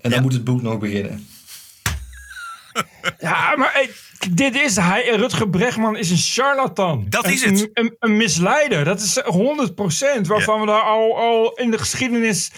[0.00, 1.26] En dan moet het boek nog beginnen.
[3.18, 3.90] Ja, maar hey,
[4.30, 5.08] dit is hij.
[5.16, 7.06] Rutger Bregman is een charlatan.
[7.08, 7.70] Dat is Een- het.
[7.72, 8.84] Een, een misleider.
[8.84, 12.50] Dat is 100% waarvan we daar al, al in de geschiedenis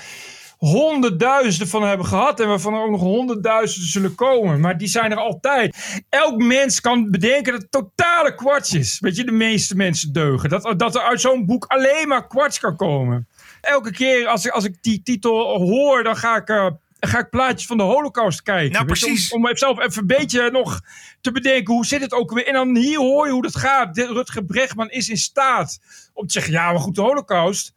[0.58, 2.40] honderdduizenden van hebben gehad.
[2.40, 4.60] En waarvan er ook nog honderdduizenden zullen komen.
[4.60, 5.76] Maar die zijn er altijd.
[6.08, 8.98] Elk mens kan bedenken dat het totale kwarts is.
[9.00, 10.48] Weet je, de meeste mensen deugen.
[10.48, 13.28] Dat, dat er uit zo'n boek alleen maar kwarts kan komen.
[13.60, 16.48] Elke keer als ik, als ik die titel hoor, dan ga ik...
[16.48, 16.66] eh,
[17.00, 18.72] ga ik plaatjes van de holocaust kijken.
[18.72, 19.44] Nou, je, om-.
[19.44, 20.80] Om, zelf even een beetje nog
[21.20, 22.46] te bedenken, hoe zit het ook weer?
[22.46, 23.94] En dan hier hoor je hoe dat gaat.
[23.94, 25.78] De- Rutger Bregman is in staat
[26.12, 27.76] om te zeggen, ja, maar goed, de holocaust...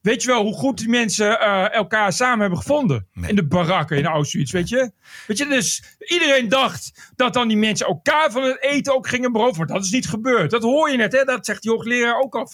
[0.00, 3.08] Weet je wel hoe goed die mensen eh, elkaar samen hebben gevonden?
[3.26, 4.92] In de barakken in Auschwitz, weet je?
[5.26, 9.32] Weet je, dus iedereen dacht dat dan die mensen elkaar van het eten ook gingen
[9.32, 9.58] beroven.
[9.58, 10.50] Maar dat is niet gebeurd.
[10.50, 11.24] Dat hoor je net, hè?
[11.24, 12.50] Dat zegt die hoogleraar ook al.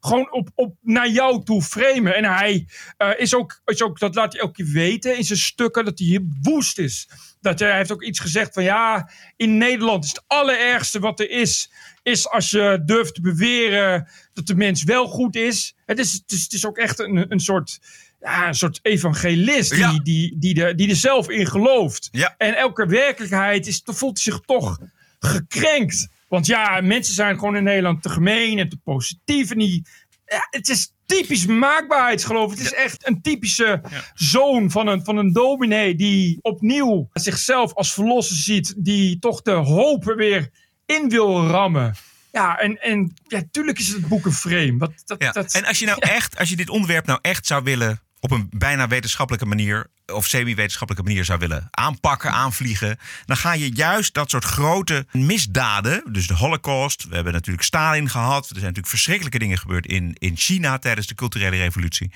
[0.00, 2.14] Gewoon op, op naar jou toe framen.
[2.14, 5.38] En hij eh, is, ook, is ook, dat laat hij elke keer weten in zijn
[5.38, 7.08] stukken, dat hij hier woest is.
[7.40, 11.20] Dat hij, hij heeft ook iets gezegd van ja, in Nederland is het allerergste wat
[11.20, 11.72] er is,
[12.04, 15.74] is als je durft te beweren dat de mens wel goed is.
[15.86, 17.78] Het is, het is, het is ook echt een, een soort
[18.20, 22.08] ja, een soort evangelist die, die, die, er, die er zelf in gelooft.
[22.38, 24.78] En elke werkelijkheid is, voelt zich toch
[25.18, 26.08] gekrenkt.
[26.28, 29.50] Want ja, mensen zijn gewoon in Nederland te gemeen en te positief.
[29.50, 29.86] En die,
[30.26, 32.50] ja, het is typisch maakbaarheidsgeloof.
[32.50, 33.80] Het is echt een typische
[34.14, 38.74] zoon van een, van een dominee die opnieuw zichzelf als verlosser ziet.
[38.76, 40.50] Die toch de hoop er weer
[40.86, 41.94] in wil rammen.
[42.32, 44.76] Ja, en, en ja, tuurlijk is het boek een frame.
[44.78, 45.32] Wat, dat, Ja.
[45.32, 48.30] dat, En als je nou echt, als je dit onderwerp nou echt zou willen op
[48.30, 54.14] een bijna wetenschappelijke manier of semi-wetenschappelijke manier zou willen aanpakken, aanvliegen, dan ga je juist
[54.14, 58.88] dat soort grote misdaden, dus de Holocaust, we hebben natuurlijk Stalin gehad, er zijn natuurlijk
[58.88, 62.12] verschrikkelijke dingen gebeurd in, in China tijdens de culturele revolutie.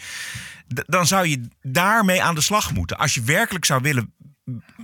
[0.66, 2.98] Dan zou je daarmee aan de slag moeten.
[2.98, 4.12] Als je werkelijk zou willen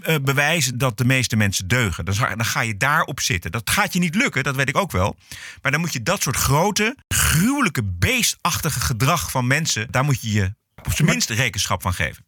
[0.03, 2.05] eh, bewijzen dat de meeste mensen deugen.
[2.05, 3.53] Dan, ga- dan ga je daarop zitten.
[3.53, 5.17] Dat gaat je niet lukken, dat weet ik ook wel.
[5.63, 9.87] Maar dan moet je dat soort grote, gruwelijke, beestachtige gedrag van mensen...
[9.91, 10.55] daar moet je je
[10.85, 12.25] op zijn minst rekenschap van geven.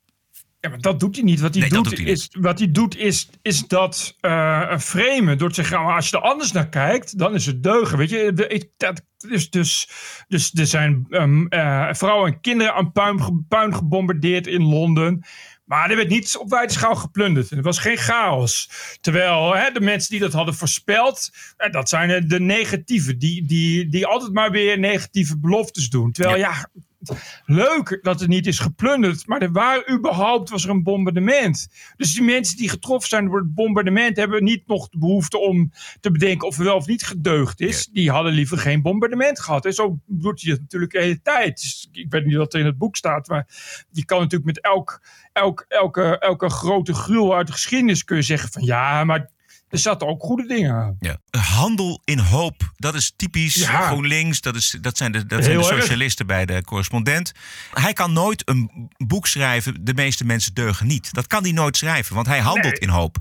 [0.61, 1.41] Ja, maar dat doet hij niet.
[1.41, 5.39] Wat hij Nee, doet, doet hij is, wat hij doet is, is dat eh framen.
[5.39, 7.99] Door te zeggen, nou, als je er anders naar kijkt, dan is het deugen.
[7.99, 9.89] Weet je, de, dat, is dus,
[10.28, 15.24] dus er zijn eh, vrouwen en kinderen aan puin, puin gebombardeerd in Londen.
[15.67, 17.51] Maar er werd niets op wijde schaal geplunderd.
[17.51, 18.71] En er was geen chaos.
[19.01, 21.31] Terwijl hè, de mensen die dat hadden voorspeld,
[21.71, 23.17] dat zijn de negatieve.
[23.17, 26.12] Die, die, die altijd maar weer negatieve beloftes doen.
[26.12, 26.69] Terwijl ja,
[27.44, 29.26] leuk dat het niet is geplunderd.
[29.26, 31.68] Maar er waren überhaupt was er een bombardement.
[31.96, 35.72] Dus die mensen die getroffen zijn door het bombardement hebben niet nog de behoefte om
[36.00, 37.86] te bedenken of er wel of niet gedeugd is.
[37.86, 39.64] Die hadden liever geen bombardement gehad.
[39.64, 41.61] En zo doet hij het natuurlijk de hele tijd.
[41.61, 43.46] Dus ik weet niet wat er in het boek staat, maar
[43.90, 45.00] je kan natuurlijk met elk,
[45.32, 49.30] elk, elke, elke grote gruwel uit de geschiedenis kun je zeggen van ja, maar
[49.77, 50.97] er zaten ook goede dingen aan.
[51.01, 51.16] Ja.
[51.31, 53.87] Handel in hoop, dat is typisch Ja.
[53.87, 54.41] GroenLinks.
[54.41, 55.81] Dat, is, dat zijn de, dat zijn de erg.
[55.81, 57.33] socialisten bij de correspondent.
[57.72, 61.12] Hij kan nooit een boek schrijven, de meeste mensen deugen niet.
[61.14, 62.81] Dat kan hij nooit schrijven, want hij handelt Nee.
[62.81, 63.16] in hoop.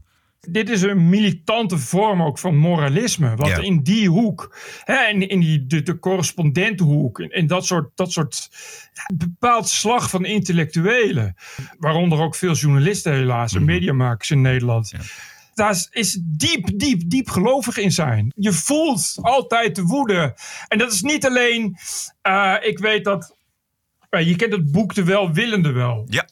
[0.49, 3.35] dit is een militante vorm ook van moralisme.
[3.35, 3.57] Wat Ja.
[3.57, 8.49] in die hoek, hè, in, in die, de, de correspondentenhoek, in dat soort, dat soort
[8.93, 11.35] ja, bepaald slag van intellectuelen,
[11.79, 13.59] waaronder ook veel journalisten helaas Mhm.
[13.61, 14.93] en mediamakers in Nederland.
[15.55, 18.31] Daar is- diep, diep, diep gelovig in zijn.
[18.35, 20.37] Je voelt altijd de woede.
[20.67, 21.77] En dat is niet alleen,
[22.21, 23.35] eh, ik weet dat
[24.09, 26.05] je kent het boek De Welwillende wel.
[26.09, 26.27] Ja.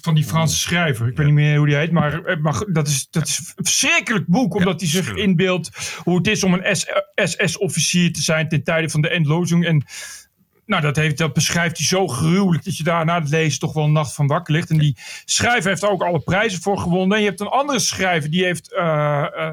[0.00, 1.08] Van die Franse schrijver.
[1.08, 1.90] Ik weet niet meer hoe die heet.
[1.90, 4.54] Maar, eh, maar dat, is, dat is een verschrikkelijk boek.
[4.54, 5.70] Omdat hij zich inbeeldt
[6.04, 6.76] hoe het is om een
[7.14, 9.66] SS-officier te zijn ten tijde van de endlozing.
[9.66, 9.84] En
[10.66, 13.72] nou, dat, heeft, dat beschrijft hij zo gruwelijk dat je daar na het lezen toch
[13.72, 14.70] wel een nacht van wakker ligt.
[14.70, 17.16] En die schrijver heeft er ook alle prijzen voor gewonnen.
[17.16, 19.50] En je hebt een andere schrijver die heeft eh eh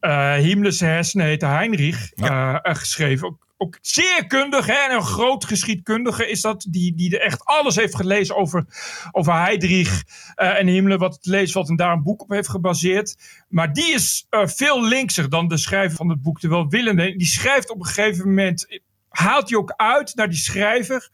[0.00, 2.10] eh, Himmler's hersenen heette Heinrich
[2.62, 3.26] geschreven.
[3.26, 6.66] Ook, ook zeer kundig hè, en een groot geschiedkundige is dat.
[6.70, 8.64] Die, die er echt alles heeft gelezen over,
[9.12, 10.02] over Heydrich
[10.34, 10.98] en Himmler.
[10.98, 13.16] Wat het leesvalt en daar een boek op heeft gebaseerd.
[13.48, 17.16] Maar die is veel linkser dan de schrijver van het boek De Welwillende.
[17.16, 18.80] Die schrijft op een gegeven moment...
[19.18, 21.10] Haalt hij ook uit naar die schrijver...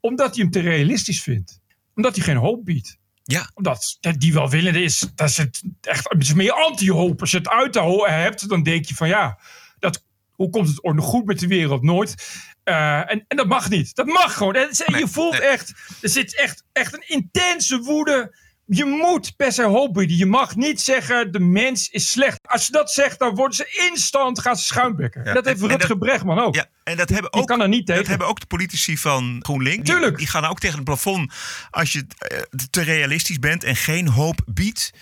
[0.00, 1.60] omdat hij hem te realistisch vindt.
[1.94, 2.98] Omdat hij geen hoop biedt.
[3.22, 3.50] Ja.
[3.54, 7.20] Omdat die welwillende is, dat is het echt het is meer anti-hoop.
[7.20, 7.74] Als je het uit
[8.10, 9.38] hebt, dan denk je van ja,
[9.78, 11.82] dat, hoe komt het goed met de wereld?
[11.82, 12.14] Nooit.
[12.62, 13.94] Eh, en, en dat mag niet.
[13.94, 14.54] Dat mag gewoon.
[14.54, 18.36] En je voelt echt, er zit echt, echt een intense woede.
[18.68, 20.16] Je moet per se hoop bieden.
[20.16, 22.38] Je mag niet zeggen de mens is slecht.
[22.42, 25.24] Als je dat zegt, dan worden ze instant gaan schuimbekken.
[25.24, 26.54] Ja, Dat heeft en- en Rutger dat- Bregman ook.
[26.54, 28.00] Ja, en dat hebben ook, kan er niet tegen.
[28.00, 29.90] Dat hebben ook de politici van GroenLinks.
[29.90, 30.18] Tuurlijk.
[30.18, 31.32] Die, gaan ook tegen het plafond.
[31.70, 32.38] Als je eh,
[32.70, 34.92] te realistisch bent en geen hoop biedt,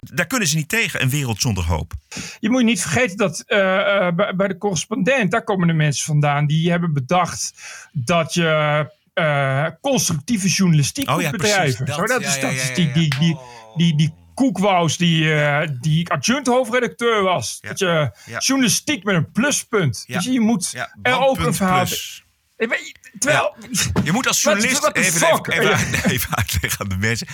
[0.00, 1.02] daar kunnen ze niet tegen.
[1.02, 1.92] Een wereld zonder hoop.
[2.40, 6.04] Je moet niet vergeten dat eh, eh, bij, bij de correspondent, daar komen de mensen
[6.06, 7.52] vandaan die hebben bedacht
[7.92, 11.86] dat je eh, constructieve journalistiek Oh moet ja, precies, bedrijven.
[11.86, 11.94] dat.
[11.94, 13.38] Zo, dat Ja, is, dat die, die, die,
[13.76, 14.14] die, die
[14.96, 17.58] die, eh, die adjunct hoofdredacteur was.
[17.60, 20.04] Dat je journalistiek met een pluspunt.
[20.06, 21.86] Dus je moet er ook een verhaal...
[23.18, 23.56] Terwijl...
[24.04, 27.26] Je moet als journalist even, even, even, even uitleggen aan de mensen.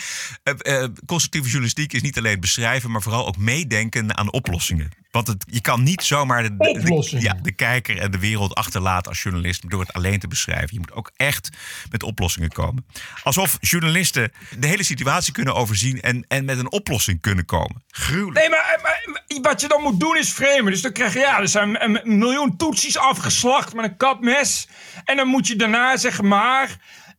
[0.43, 4.91] Eh, constructieve journalistiek is niet alleen beschrijven, maar vooral ook meedenken aan oplossingen.
[5.15, 7.23] Want het, je kan niet zomaar de, de- de- Oplossingen.
[7.25, 10.69] ja, de kijker en de wereld achterlaten als journalist door het alleen te beschrijven.
[10.73, 11.49] Je moet ook echt
[11.91, 12.87] met oplossingen komen.
[13.23, 17.85] Alsof journalisten de hele situatie kunnen overzien en, en met een oplossing kunnen komen.
[17.89, 18.39] Gruwelijk.
[18.39, 20.73] Nee, maar, maar wat je dan moet doen is framen.
[20.73, 24.69] Dus dan krijg je, ja, er zijn een, een miljoen toetsies afgeslacht met een kapmes.
[25.05, 26.77] En dan moet je daarna zeggen, maar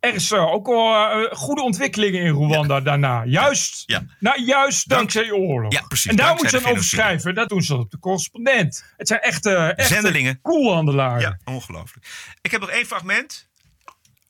[0.07, 3.23] er is eh, ook wel eh, goede ontwikkelingen in Rwanda daarna.
[3.25, 4.03] Juist, Ja.
[4.19, 5.71] nou, juist dankzij de oorlog.
[5.71, 7.35] Ja, precies, En daar dankzij moet je de dan over schrijven.
[7.35, 8.85] Dat doen ze op de correspondent.
[8.97, 10.39] Het zijn echte, echte Zendelingen.
[10.41, 11.21] koelhandelaren.
[11.21, 12.07] Ja, ongelooflijk.
[12.41, 13.47] Ik heb nog één fragment.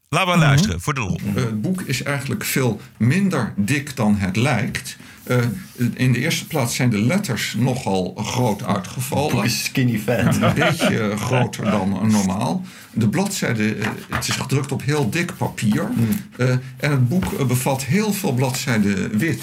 [0.10, 1.20] Laten we luisteren voor de lol.
[1.26, 4.98] Eh, het boek is eigenlijk veel minder dik dan het lijkt.
[5.26, 5.38] Eh,
[5.94, 9.50] in de eerste plaats zijn de letters nogal groot uitgevallen.
[9.50, 10.36] Skinny fat.
[10.42, 12.66] Een beetje groter dan normaal.
[12.94, 15.88] De bladzijden, eh, het is gedrukt op heel dik papier.
[16.38, 19.42] Eh, en het boek bevat heel veel bladzijden wit.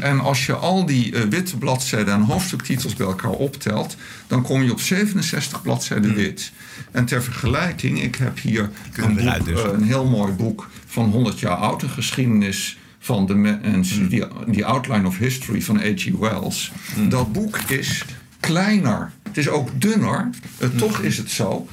[0.00, 4.72] En als je al die witte bladzijden en hoofdstuktitels bij elkaar optelt, dan kom je
[4.72, 6.52] op 67 bladzijden wit.
[6.90, 9.62] En ter vergelijking, ik heb hier een, boek, dus.
[9.62, 15.06] een heel mooi boek van 100 jaar oude geschiedenis van de mensen, die die Outline
[15.06, 16.08] of History van H.G.
[16.18, 16.72] Wells.
[17.08, 18.04] Dat boek is
[18.40, 19.12] kleiner.
[19.22, 20.30] Het is ook dunner.
[20.58, 21.68] Eh, Toch is het zo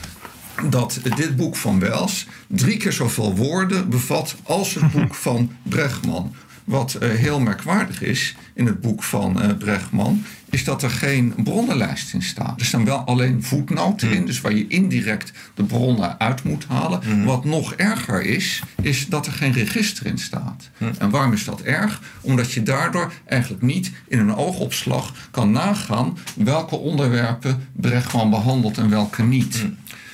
[0.69, 6.35] dat dit boek van Wells drie keer zoveel woorden bevat als het boek van Bregman.
[6.63, 10.23] wat eh, heel merkwaardig is in het boek van eh, Bregman,
[10.55, 12.59] is dat er geen bronnenlijst in staat.
[12.59, 17.25] Er staan wel alleen voetnoten in, dus waar je indirect de bronnen uit moet halen.
[17.25, 20.69] Wat nog erger is, is dat er geen register in staat.
[20.97, 22.01] En waarom is dat erg?
[22.21, 28.89] Omdat je daardoor eigenlijk niet in een oogopslag kan nagaan welke onderwerpen Bregman behandelt en
[28.89, 29.65] welke niet.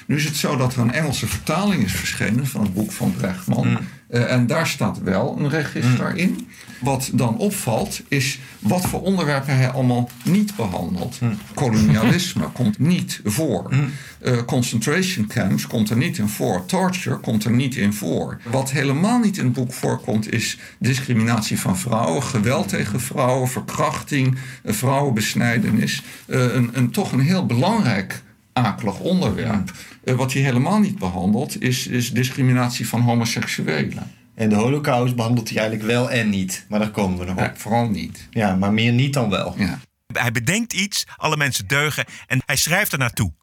[0.07, 3.13] Nu is het zo dat er een Engelse vertaling is verschenen van het boek van
[3.17, 3.77] Bregman.
[4.11, 6.47] Eh, en daar staat wel een register in.
[6.79, 11.19] Wat dan opvalt is wat voor onderwerpen hij allemaal niet behandelt.
[11.53, 13.73] Kolonialisme komt niet voor.
[14.19, 16.65] Eh, concentration camps komt er niet in voor.
[16.65, 18.37] Torture komt er niet in voor.
[18.51, 24.37] Wat helemaal niet in het boek voorkomt is discriminatie van vrouwen, geweld tegen vrouwen, verkrachting,
[24.63, 26.03] eh, vrouwenbesnijdenis.
[26.25, 28.21] Een, een, toch een heel belangrijk
[28.53, 29.71] akelig onderwerp.
[30.03, 34.11] Eh, wat hij helemaal niet behandelt is, is discriminatie van homoseksuelen.
[34.35, 36.65] En de holocaust behandelt hij eigenlijk wel en niet.
[36.69, 37.57] Maar daar komen we nog op.
[37.57, 38.27] vooral niet.
[38.29, 39.53] Ja, maar meer niet dan wel.
[39.57, 39.79] Ja.
[40.13, 43.33] Hij bedenkt iets, alle mensen deugen en hij schrijft er naartoe.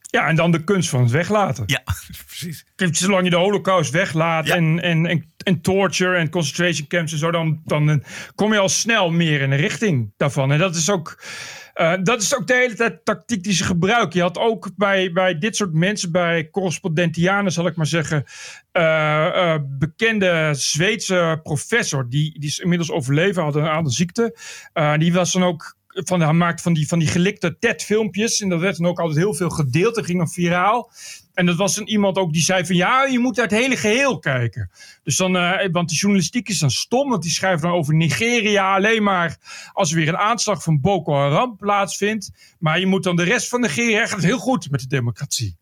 [0.00, 1.64] Ja, en dan de kunst van het weglaten.
[1.66, 1.82] Ja,
[2.26, 2.64] precies.
[2.74, 7.18] Kijk, Zolang je de holocaust weglaat en, en, en, en torture en concentration camps en
[7.18, 8.04] zo, dan, dan
[8.34, 10.52] kom je al snel meer in de richting daarvan.
[10.52, 11.22] En dat is ook,
[11.74, 14.18] eh, dat is ook de hele tijd tactiek die ze gebruiken.
[14.18, 18.24] Je had ook bij, bij dit soort mensen, bij correspondentianen zal ik maar zeggen,
[18.72, 24.36] eh, bekende Zweedse professor, die, die is inmiddels overleven, had een aantal ziekte.
[24.98, 28.40] Die was dan ook van, hij maakte van die, van die gelikte TED-filmpjes.
[28.40, 29.94] En dat werd dan ook altijd heel veel gedeeld.
[29.94, 30.90] Dat ging dan viraal.
[31.34, 33.76] En dat was een iemand ook die zei van ja, je moet naar het hele
[33.76, 34.70] geheel kijken.
[35.02, 38.74] Dus dan, eh, want de journalistiek is dan stom, want die schrijven dan over Nigeria
[38.74, 39.36] alleen maar
[39.72, 42.30] als er weer een aanslag van Boko Haram plaatsvindt.
[42.58, 45.56] Maar je moet dan de rest van Nigeria gaat heel goed met de democratie.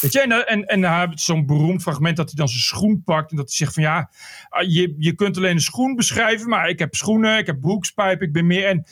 [0.00, 3.02] Weet je, en, eh, en, en hij zo'n beroemd fragment dat hij dan zijn schoen
[3.02, 3.30] pakt.
[3.30, 4.10] En dat hij zegt van ja,
[4.48, 8.22] ah, je, je kunt alleen een schoen beschrijven, maar ik heb schoenen, ik heb broekspijp,
[8.22, 8.66] ik ben meer.
[8.66, 8.86] En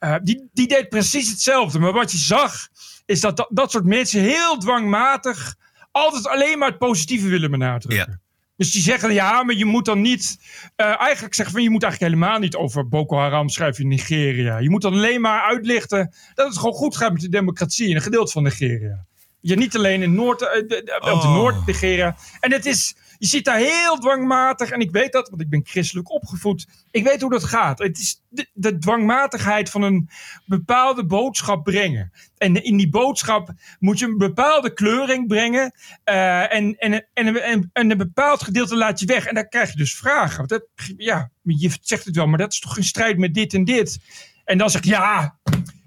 [0.00, 1.78] uh, die, die deed precies hetzelfde.
[1.78, 2.68] Maar wat je zag,
[3.06, 5.56] is dat dat, dat soort mensen heel dwangmatig
[5.98, 8.20] altijd alleen maar het positieve willen benadrukken.
[8.56, 10.38] Dus die zeggen, ja, maar je moet dan niet...
[10.76, 14.58] Uh, eigenlijk zeggen van, je moet eigenlijk helemaal niet over Boko Haram schrijven in Nigeria.
[14.58, 17.96] Je moet dan alleen maar uitlichten dat het gewoon goed gaat met de democratie in
[17.96, 19.06] een gedeelte van Nigeria.
[19.40, 21.28] Je niet alleen in Noord, uh, de, de, op de.
[21.28, 22.16] Noord-Nigeria.
[22.40, 24.70] En het is, je zit daar heel dwangmatig.
[24.70, 26.66] En ik weet dat, want ik ben christelijk opgevoed.
[26.90, 27.78] Ik weet hoe dat gaat.
[27.78, 30.08] Het is de, de dwangmatigheid van een
[30.46, 32.12] bepaalde boodschap brengen.
[32.38, 35.72] En in die boodschap moet je een bepaalde kleuring brengen.
[36.04, 39.26] eh, en, en, en, en, en een bepaald gedeelte laat je weg.
[39.26, 40.46] En dan krijg je dus vragen.
[40.46, 40.62] Want
[40.96, 43.98] ja, je zegt het wel, maar dat is toch in strijd met dit en dit.
[44.44, 45.38] En dan zeg ik, ja,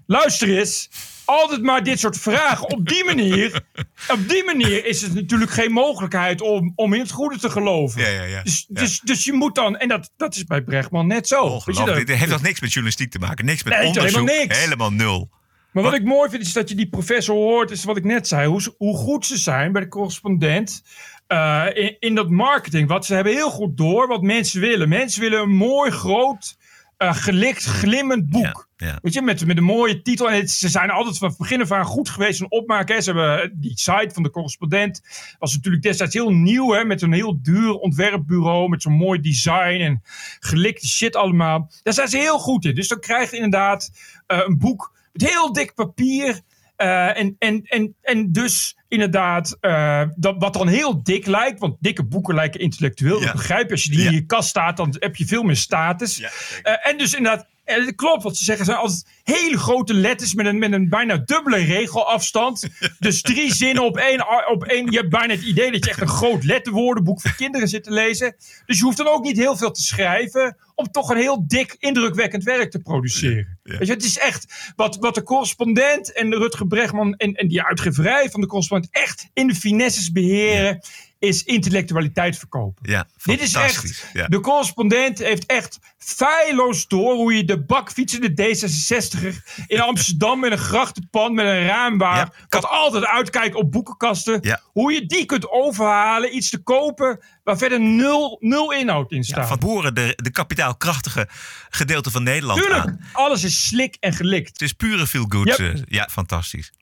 [0.06, 0.90] luister eens.
[1.24, 2.70] Altijd maar dit soort vragen.
[2.70, 3.60] Op die manier,
[4.08, 8.00] op die manier is het natuurlijk geen mogelijkheid om, om in het goede te geloven.
[8.00, 8.42] Ja, ja, ja.
[8.42, 11.42] Dus, dus, dus je moet dan, en dat, dat is bij Bregman net zo.
[11.42, 12.06] Ongelooflijk.
[12.06, 13.44] Dit heeft nog niks met journalistiek te maken.
[13.44, 14.10] Niks met Nee, onderzoek.
[14.16, 14.58] helemaal niks.
[14.58, 15.30] Helemaal nul.
[15.72, 18.28] Maar wat ik mooi vind is dat je die professor hoort, is wat ik net
[18.28, 20.82] zei, hoe, hoe goed ze zijn bij de correspondent
[21.26, 22.88] eh, in, in dat marketing.
[22.88, 24.88] Wat ze hebben heel goed door wat mensen willen.
[24.88, 26.56] Mensen willen een mooi, groot,
[27.02, 28.68] eh, gelikt, glimmend boek.
[28.76, 28.98] Ja.
[29.02, 30.30] Weet je, met, met een mooie titel.
[30.30, 32.94] En het- ze zijn altijd van het begin af aan goed geweest in opmaken.
[32.94, 33.00] hè.
[33.00, 35.00] Ze hebben die site van de correspondent.
[35.38, 36.72] Was natuurlijk destijds heel nieuw.
[36.72, 38.68] Hè, met een heel duur ontwerpbureau.
[38.68, 40.02] Met zo'n mooi design en
[40.40, 41.70] gelikte shit allemaal.
[41.82, 42.74] Daar zijn ze heel goed in.
[42.74, 43.90] Dus dan krijg je inderdaad
[44.26, 46.40] eh, een boek met heel dik papier.
[46.82, 51.60] Eh, en, en, en, en dus inderdaad, eh, dat, wat dan heel dik lijkt.
[51.60, 53.20] Want dikke boeken lijken intellectueel.
[53.20, 53.72] Dat begrijp je.
[53.72, 56.20] Als je die in je kast staat, dan heb je veel meer status.
[56.62, 58.64] Eh, en dus inderdaad, en het klopt wat ze zeggen.
[58.64, 62.68] zijn altijd hele grote letters met een, met een bijna dubbele regelafstand.
[62.98, 64.90] Dus drie zinnen op één, op één.
[64.90, 67.90] Je hebt bijna het idee dat je echt een groot letterwoordenboek voor kinderen zit te
[67.90, 68.36] lezen.
[68.66, 70.56] Dus je hoeft dan ook niet heel veel te schrijven.
[70.74, 73.58] Om toch een heel dik, indrukwekkend werk te produceren.
[73.62, 77.48] Weet je, het is echt wat, wat de correspondent en de Rutger Bregman en, en
[77.48, 80.80] die uitgeverij van de correspondent echt in de finesses beheren.
[81.22, 82.90] Is intellectualiteit verkopen.
[82.90, 84.06] Ja, Dit is echt.
[84.12, 84.26] Ja.
[84.28, 90.58] De correspondent heeft echt feilloos door hoe je de bakfietsende D66er in Amsterdam met een
[90.58, 92.32] grachtenpand met een raambaar.
[92.48, 94.58] wat altijd uitkijkt op boekenkasten.
[94.64, 99.36] Hoe je die kunt overhalen iets te kopen waar verder nul, nul inhoud in staat.
[99.42, 101.28] Ja, van boeren de, de kapitaalkrachtige
[101.70, 103.00] gedeelte van Nederland Tuurlijk, aan.
[103.12, 104.48] alles is slik en gelikt.
[104.52, 105.46] Het is pure feel good.
[105.46, 105.58] Yep.
[105.58, 106.72] eh, ja, fantastisch.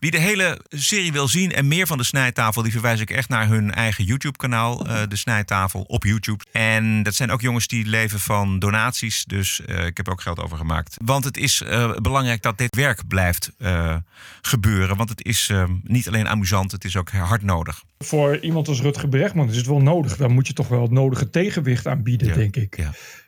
[0.00, 3.28] Wie de hele serie wil zien en meer van de Snijtafel, die verwijs ik echt
[3.28, 6.44] naar hun eigen YouTube-kanaal, eh, de Snijtafel, op YouTube.
[6.52, 10.20] En dat zijn ook jongens die leven van donaties, dus eh, ik heb er ook
[10.20, 10.96] geld over gemaakt.
[11.04, 13.52] Want het is eh, belangrijk dat dit werk blijft
[14.40, 15.50] gebeuren, want het is
[15.82, 17.82] niet alleen amusant, het is ook hard nodig.
[17.98, 20.16] Voor iemand als Rutger Bregman is het wel nodig.
[20.16, 22.78] Dan moet je toch wel het nodige tegenwicht aanbieden, denk ik.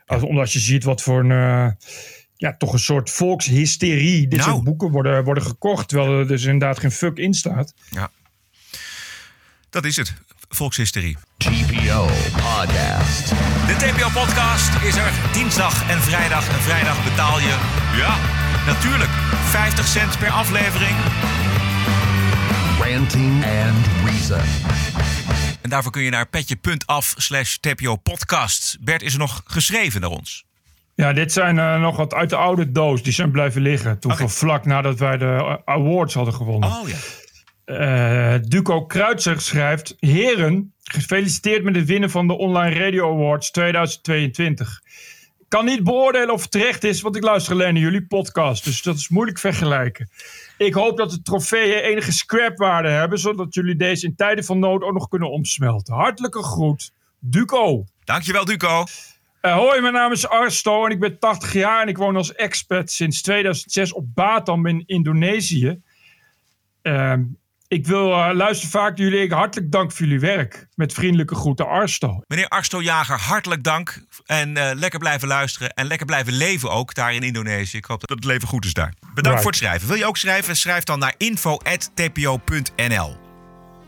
[0.07, 1.77] Als, omdat je ziet wat voor een...
[2.43, 4.29] ja, toch een soort volkshysterie.
[4.29, 4.51] Dit Nou.
[4.51, 7.75] soort boeken worden, worden gekocht, terwijl er dus inderdaad geen fuck in staat.
[7.91, 8.11] Ja.
[9.71, 10.15] Dat is het.
[10.49, 11.17] Volkshysterie.
[11.37, 13.29] TPO Podcast.
[13.67, 16.49] De TPO-podcast is er dinsdag en vrijdag.
[16.49, 17.59] En vrijdag betaal je,
[17.97, 18.19] ja,
[18.67, 19.11] natuurlijk,
[19.45, 20.97] 50 cent per aflevering.
[22.79, 24.41] Ranting and Reason.
[25.61, 28.77] En daarvoor kun je naar petje.af slash TPO-podcast.
[28.81, 30.45] Bert is er nog geschreven naar ons.
[31.03, 33.03] Ja, dit zijn eh, nog wat uit de oude doos.
[33.03, 33.99] Die zijn blijven liggen.
[33.99, 36.69] Toen van vlak nadat wij de eh, awards hadden gewonnen.
[36.69, 36.97] Oh ja.
[37.65, 39.97] Eh, Duco Kruitzer schrijft...
[39.99, 44.83] Heren, gefeliciteerd met het winnen van de Online Radio Awards 2022.
[45.39, 48.65] Ik kan niet beoordelen of het terecht is, want ik luister alleen naar jullie podcast.
[48.65, 50.11] Dus dat is moeilijk vergelijken.
[50.59, 53.19] Ik hoop dat de trofeeën enige scrapwaarde hebben...
[53.19, 55.95] zodat jullie deze in tijden van nood ook nog kunnen omsmelten.
[55.95, 57.85] Hartelijke groet, Duco.
[58.05, 58.85] Dankjewel, Duco.
[59.43, 62.35] Eh, hoi, mijn naam is Arsto en ik ben 80 jaar en ik woon als
[62.35, 65.81] expat sinds 2006 op Batam in Indonesië.
[66.83, 67.23] Ehm,
[67.69, 69.25] ik wil eh, luister vaak naar jullie.
[69.25, 70.67] Ik hartelijk dank voor jullie werk.
[70.75, 72.23] Met vriendelijke groeten, Arsto.
[72.27, 74.05] Meneer Arsto Jager, hartelijk dank.
[74.27, 75.71] En eh, lekker blijven luisteren.
[75.71, 77.77] En lekker blijven leven ook daar in Indonesië.
[77.77, 78.93] Ik hoop dat het leven goed is daar.
[79.01, 79.43] Bedankt Right.
[79.43, 79.89] voor het schrijven.
[79.89, 80.57] Wil je ook schrijven?
[80.57, 82.51] Schrijf dan naar info.tpo.nl.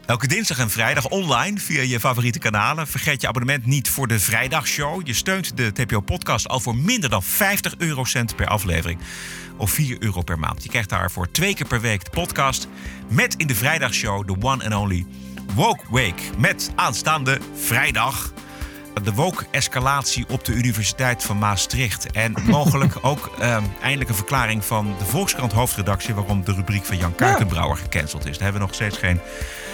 [0.07, 2.87] Elke dinsdag en vrijdag online via je favoriete kanalen.
[2.87, 5.07] Vergeet je abonnement niet voor de vrijdagshow.
[5.07, 9.01] Je steunt de TPO-podcast al voor minder dan 50 eurocent per aflevering.
[9.57, 10.63] Of 4 euro per maand.
[10.63, 12.69] Je krijgt daarvoor twee keer per week de podcast.
[13.09, 15.07] Met in de vrijdagshow de one and only
[15.55, 16.31] Woke Week.
[16.39, 18.33] Met aanstaande vrijdag
[19.03, 22.11] de woke-escalatie op de Universiteit van Maastricht.
[22.13, 26.15] En mogelijk ook ehm, eindelijk een verklaring van de Volkskrant hoofdredactie...
[26.15, 28.33] waarom de rubriek van Jan Kuikenbrouwer gecanceld is.
[28.33, 29.21] Daar hebben we nog steeds geen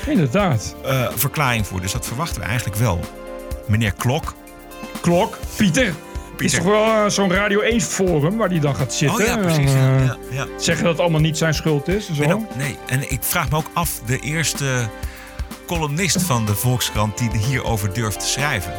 [0.07, 0.75] Inderdaad.
[0.85, 1.81] eh, verklaring voor.
[1.81, 3.01] Dus dat verwachten we eigenlijk wel.
[3.67, 4.35] Meneer Klok.
[5.01, 5.95] Klok, Pieter.
[6.37, 9.21] Is toch wel eh, zo'n Radio 1 forum waar die dan gaat zitten.
[9.21, 10.47] Oh ja, precies, ja, eh, ja, ja.
[10.59, 12.09] Zeggen dat het allemaal niet zijn schuld is.
[12.09, 12.23] en Zo.
[12.23, 14.89] En ook- nee, en ik vraag me ook af, de eerste
[15.67, 17.19] columnist van de Volkskrant...
[17.19, 18.73] die hierover durft te schrijven.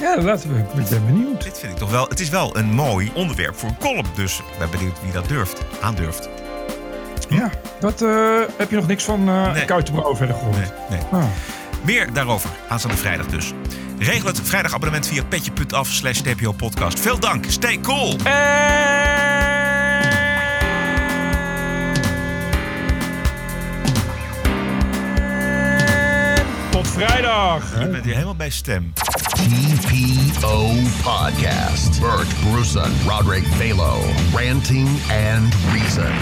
[0.00, 0.80] Ja, laten we.
[0.80, 1.42] Ik ben benieuwd.
[1.42, 2.06] Dit vind ik toch wel...
[2.08, 4.06] Het is wel een mooi onderwerp voor een column.
[4.14, 6.28] Dus ik ben benieuwd wie dat durft, aandurft.
[7.28, 9.64] Ja, dat eh, heb je nog niks van eh Nee.
[9.64, 10.56] Kuitenbrouwer verder gehoord.
[10.56, 11.00] Nee, nee.
[11.10, 11.24] Ah.
[11.84, 13.52] Meer daarover aanstaande vrijdag dus.
[13.98, 16.20] Regel het vrijdagabonnement via petje.af slash
[16.56, 17.00] podcast.
[17.00, 17.44] Veel dank.
[17.48, 18.16] Stay cool.
[26.70, 27.80] Tot vrijdag.
[27.80, 28.92] Je bent hier helemaal bij stem.
[29.36, 32.00] TPO Podcast.
[32.00, 34.02] Bert Bruson, Roderick Balo,
[34.34, 36.12] Ranting and Reason.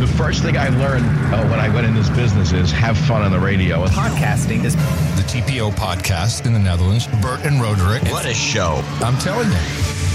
[0.00, 3.22] The first thing I learned uh, when I went in this business is have fun
[3.22, 3.84] on the radio.
[3.86, 4.74] Podcasting is
[5.16, 7.06] The TPO podcast in the Netherlands.
[7.20, 8.02] Bert and Roderick.
[8.10, 8.82] What a show.
[9.00, 10.09] I'm telling you.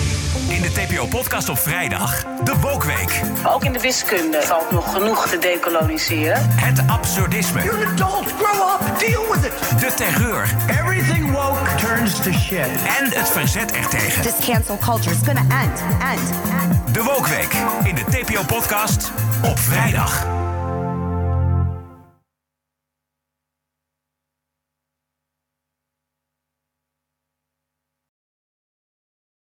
[0.47, 3.21] In de TPO-podcast op vrijdag, de Wokweek.
[3.47, 6.49] Ook in de wiskunde valt nog genoeg te decoloniseren.
[6.49, 7.63] Het absurdisme.
[7.63, 8.33] You're an adult.
[8.39, 8.99] Grow up.
[8.99, 9.79] Deal with it.
[9.79, 10.55] De terreur.
[10.69, 12.67] Everything woke turns to shit.
[12.99, 14.21] En het verzet ertegen.
[14.21, 16.29] This cancel culture is gonna end, end,
[16.61, 16.93] end.
[16.93, 19.11] De Wokweek in de TPO-podcast
[19.43, 20.45] op vrijdag.